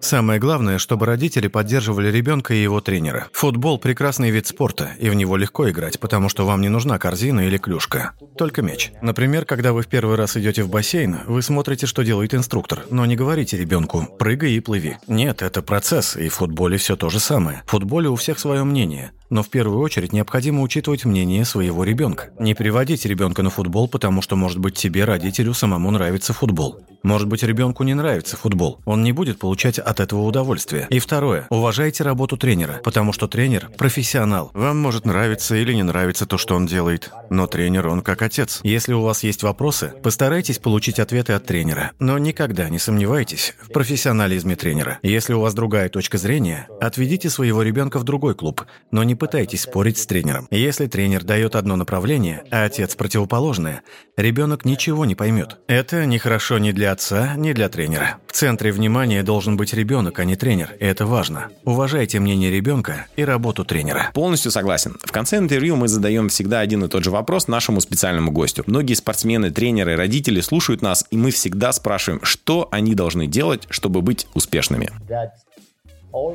Самое 0.00 0.38
главное, 0.40 0.78
чтобы 0.78 1.06
родители 1.06 1.48
поддерживали 1.48 2.10
ребенка 2.10 2.54
и 2.54 2.62
его 2.62 2.80
тренера. 2.80 3.28
Футбол– 3.32 3.78
прекрасный 3.80 4.30
вид 4.30 4.46
спорта, 4.46 4.90
и 5.00 5.10
в 5.10 5.14
него 5.14 5.36
легко 5.36 5.68
играть, 5.70 5.98
потому 5.98 6.28
что 6.28 6.46
вам 6.46 6.60
не 6.60 6.68
нужна 6.68 6.98
корзина 6.98 7.40
или 7.40 7.58
клюшка. 7.58 8.12
Только 8.36 8.62
мяч. 8.62 8.92
Например, 9.02 9.44
когда 9.44 9.72
вы 9.72 9.82
в 9.82 9.86
первый 9.86 10.16
раз 10.16 10.36
идете 10.36 10.62
в 10.62 10.68
бассейн, 10.68 11.18
вы 11.26 11.42
смотрите, 11.42 11.86
что 11.86 12.02
делает 12.02 12.34
инструктор, 12.34 12.67
но 12.90 13.06
не 13.06 13.16
говорите 13.16 13.56
ребенку 13.56 14.06
«прыгай 14.18 14.52
и 14.52 14.60
плыви». 14.60 14.96
Нет, 15.06 15.42
это 15.42 15.62
процесс, 15.62 16.16
и 16.16 16.28
в 16.28 16.34
футболе 16.34 16.76
все 16.78 16.96
то 16.96 17.10
же 17.10 17.20
самое. 17.20 17.62
В 17.66 17.70
футболе 17.70 18.08
у 18.08 18.16
всех 18.16 18.38
свое 18.38 18.64
мнение, 18.64 19.12
но 19.30 19.42
в 19.42 19.48
первую 19.48 19.80
очередь 19.80 20.12
необходимо 20.12 20.62
учитывать 20.62 21.04
мнение 21.04 21.44
своего 21.44 21.84
ребенка. 21.84 22.30
Не 22.38 22.54
приводите 22.54 23.08
ребенка 23.08 23.42
на 23.42 23.50
футбол, 23.50 23.88
потому 23.88 24.22
что, 24.22 24.36
может 24.36 24.58
быть, 24.58 24.74
тебе, 24.74 25.04
родителю, 25.04 25.54
самому 25.54 25.90
нравится 25.90 26.32
футбол. 26.32 26.80
Может 27.02 27.28
быть, 27.28 27.42
ребенку 27.42 27.84
не 27.84 27.94
нравится 27.94 28.36
футбол. 28.36 28.80
Он 28.84 29.02
не 29.02 29.12
будет 29.12 29.38
получать 29.38 29.78
от 29.78 30.00
этого 30.00 30.22
удовольствия. 30.22 30.86
И 30.90 30.98
второе. 30.98 31.46
Уважайте 31.50 32.02
работу 32.02 32.36
тренера, 32.36 32.80
потому 32.82 33.12
что 33.12 33.28
тренер– 33.28 33.70
профессионал. 33.78 34.50
Вам 34.54 34.78
может 34.78 35.06
нравиться 35.06 35.54
или 35.56 35.72
не 35.72 35.82
нравится 35.82 36.26
то, 36.26 36.38
что 36.38 36.56
он 36.56 36.66
делает, 36.66 37.10
но 37.30 37.46
тренер 37.46 37.88
он 37.88 38.02
как 38.02 38.22
отец. 38.22 38.60
Если 38.64 38.92
у 38.92 39.02
вас 39.02 39.22
есть 39.22 39.42
вопросы, 39.42 39.92
постарайтесь 40.02 40.58
получить 40.58 40.98
ответы 40.98 41.34
от 41.34 41.46
тренера, 41.46 41.92
но 41.98 42.18
никогда 42.18 42.68
не 42.68 42.78
сомневайтесь 42.78 43.54
в 43.60 43.72
профессионализме 43.72 44.56
тренера. 44.56 44.98
Если 45.02 45.32
у 45.32 45.40
вас 45.40 45.54
другая 45.54 45.88
точка 45.88 46.18
зрения, 46.18 46.68
отведите 46.80 47.30
своего 47.30 47.62
ребенка 47.62 47.98
в 47.98 48.04
другой 48.04 48.34
клуб, 48.34 48.64
но 48.90 49.04
не 49.04 49.14
пытайтесь 49.18 49.62
спорить 49.62 49.98
с 49.98 50.06
тренером. 50.06 50.48
Если 50.50 50.86
тренер 50.86 51.24
дает 51.24 51.56
одно 51.56 51.76
направление, 51.76 52.44
а 52.50 52.64
отец 52.64 52.94
противоположное, 52.94 53.82
ребенок 54.16 54.64
ничего 54.64 55.04
не 55.04 55.14
поймет. 55.14 55.58
Это 55.66 56.06
не 56.06 56.18
хорошо 56.18 56.58
ни 56.58 56.72
для 56.72 56.92
отца, 56.92 57.34
ни 57.36 57.52
для 57.52 57.68
тренера. 57.68 58.16
В 58.26 58.32
центре 58.32 58.72
внимания 58.72 59.22
должен 59.22 59.56
быть 59.56 59.74
ребенок, 59.74 60.18
а 60.18 60.24
не 60.24 60.36
тренер, 60.36 60.74
это 60.80 61.04
важно. 61.04 61.48
Уважайте 61.64 62.20
мнение 62.20 62.50
ребенка 62.50 63.06
и 63.16 63.24
работу 63.24 63.64
тренера. 63.64 64.10
Полностью 64.14 64.50
согласен. 64.50 64.96
В 65.04 65.12
конце 65.12 65.36
интервью 65.36 65.76
мы 65.76 65.88
задаем 65.88 66.28
всегда 66.28 66.60
один 66.60 66.84
и 66.84 66.88
тот 66.88 67.04
же 67.04 67.10
вопрос 67.10 67.48
нашему 67.48 67.80
специальному 67.80 68.30
гостю. 68.30 68.64
Многие 68.66 68.94
спортсмены, 68.94 69.50
тренеры, 69.50 69.96
родители 69.96 70.40
слушают 70.40 70.80
нас, 70.80 71.04
и 71.10 71.16
мы 71.16 71.30
всегда 71.30 71.72
спрашиваем, 71.72 72.24
что 72.24 72.68
они 72.70 72.94
должны 72.94 73.26
делать, 73.26 73.66
чтобы 73.70 74.00
быть 74.00 74.26
успешными. 74.34 74.90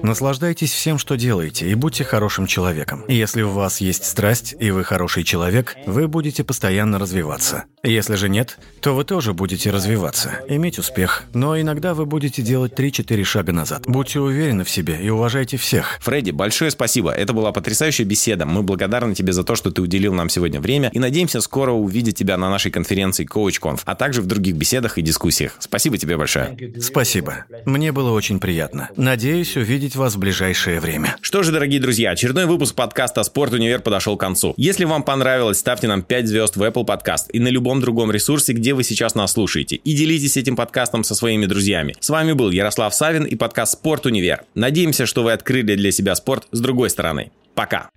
Наслаждайтесь 0.02 0.72
всем, 0.72 0.98
что 0.98 1.16
делаете, 1.16 1.70
и 1.70 1.76
будьте 1.76 2.04
хорошим 2.04 2.48
человеком. 2.48 3.04
Если 3.08 3.42
у 3.42 3.50
вас 3.50 3.82
есть 3.82 4.06
страсть, 4.06 4.56
и 4.60 4.72
вы 4.72 4.84
хороший 4.84 5.24
человек, 5.24 5.76
вы 5.86 6.08
будете 6.08 6.44
постоянно 6.44 7.00
развиваться. 7.00 7.66
Если 7.84 8.16
же 8.16 8.30
нет, 8.30 8.58
то 8.82 8.96
вы 8.96 9.04
тоже 9.04 9.34
будете 9.34 9.72
развиваться, 9.72 10.42
иметь 10.48 10.80
успех. 10.80 11.24
Но 11.34 11.60
иногда 11.60 11.94
вы 11.94 12.06
будете 12.06 12.42
делать 12.42 12.74
3-4 12.74 13.24
шага 13.24 13.52
назад. 13.52 13.84
Будьте 13.88 14.20
уверены 14.20 14.64
в 14.64 14.70
себе 14.70 15.00
и 15.02 15.10
уважайте 15.10 15.58
всех. 15.58 15.98
Фредди, 16.02 16.32
большое 16.32 16.72
спасибо. 16.72 17.12
Это 17.12 17.34
была 17.34 17.52
потрясающая 17.52 18.06
беседа. 18.06 18.46
Мы 18.46 18.62
благодарны 18.62 19.16
тебе 19.16 19.34
за 19.34 19.44
то, 19.44 19.56
что 19.56 19.72
ты 19.72 19.82
уделил 19.82 20.14
нам 20.14 20.30
сегодня 20.30 20.62
время 20.62 20.90
и 20.94 21.00
надеемся 21.00 21.42
скоро 21.42 21.72
увидеть 21.72 22.18
тебя 22.18 22.38
на 22.38 22.50
нашей 22.50 22.72
конференции 22.72 23.28
CoachConf, 23.28 23.82
а 23.86 23.96
также 23.96 24.22
в 24.22 24.28
других 24.28 24.56
беседах 24.56 24.98
и 24.98 25.02
дискуссиях. 25.02 25.56
Спасибо 25.60 25.98
тебе 25.98 26.18
большое. 26.18 26.58
Спасибо. 26.82 27.46
Мне 27.66 27.92
было 27.92 28.12
очень 28.12 28.40
приятно. 28.40 28.90
Надеюсь 28.96 29.58
увидеть 29.64 29.96
вас 29.96 30.16
в 30.16 30.20
ближайшее 30.20 30.82
время. 30.82 31.16
Что 31.22 31.42
же, 31.42 31.54
дорогие 31.54 31.80
друзья, 31.80 32.12
очередной 32.12 32.46
выпуск 32.46 32.76
подкаста 32.76 33.24
«Спорт 33.24 33.54
Универ» 33.54 33.80
подошел 33.80 34.18
к 34.18 34.20
концу. 34.20 34.54
Если 34.58 34.84
вам 34.84 35.04
понравилось, 35.04 35.60
ставьте 35.60 35.88
нам 35.88 36.04
5 36.04 36.28
звезд 36.28 36.58
в 36.58 36.64
Apple 36.64 36.86
Podcast 36.86 37.32
и 37.32 37.40
на 37.40 37.48
любом 37.48 37.80
другом 37.80 38.12
ресурсе, 38.12 38.52
где 38.52 38.74
вы 38.74 38.84
сейчас 38.84 39.16
нас 39.16 39.32
слушаете. 39.32 39.78
И 39.78 39.94
делитесь 39.94 40.36
этим 40.36 40.58
подкастом 40.58 41.06
со 41.06 41.16
своими 41.16 41.46
друзьями. 41.46 41.96
С 42.02 42.10
вами 42.10 42.34
был 42.34 42.52
Ярослав 42.52 42.94
Савин 42.94 43.24
и 43.24 43.36
подкаст 43.36 43.74
«Спорт 43.74 44.06
Универ». 44.06 44.44
Надеемся, 44.54 45.06
что 45.06 45.24
вы 45.24 45.32
открыли 45.32 45.76
для 45.76 45.92
себя 45.92 46.14
спорт 46.16 46.46
с 46.52 46.60
другой 46.60 46.90
стороны. 46.90 47.32
Пока! 47.56 47.90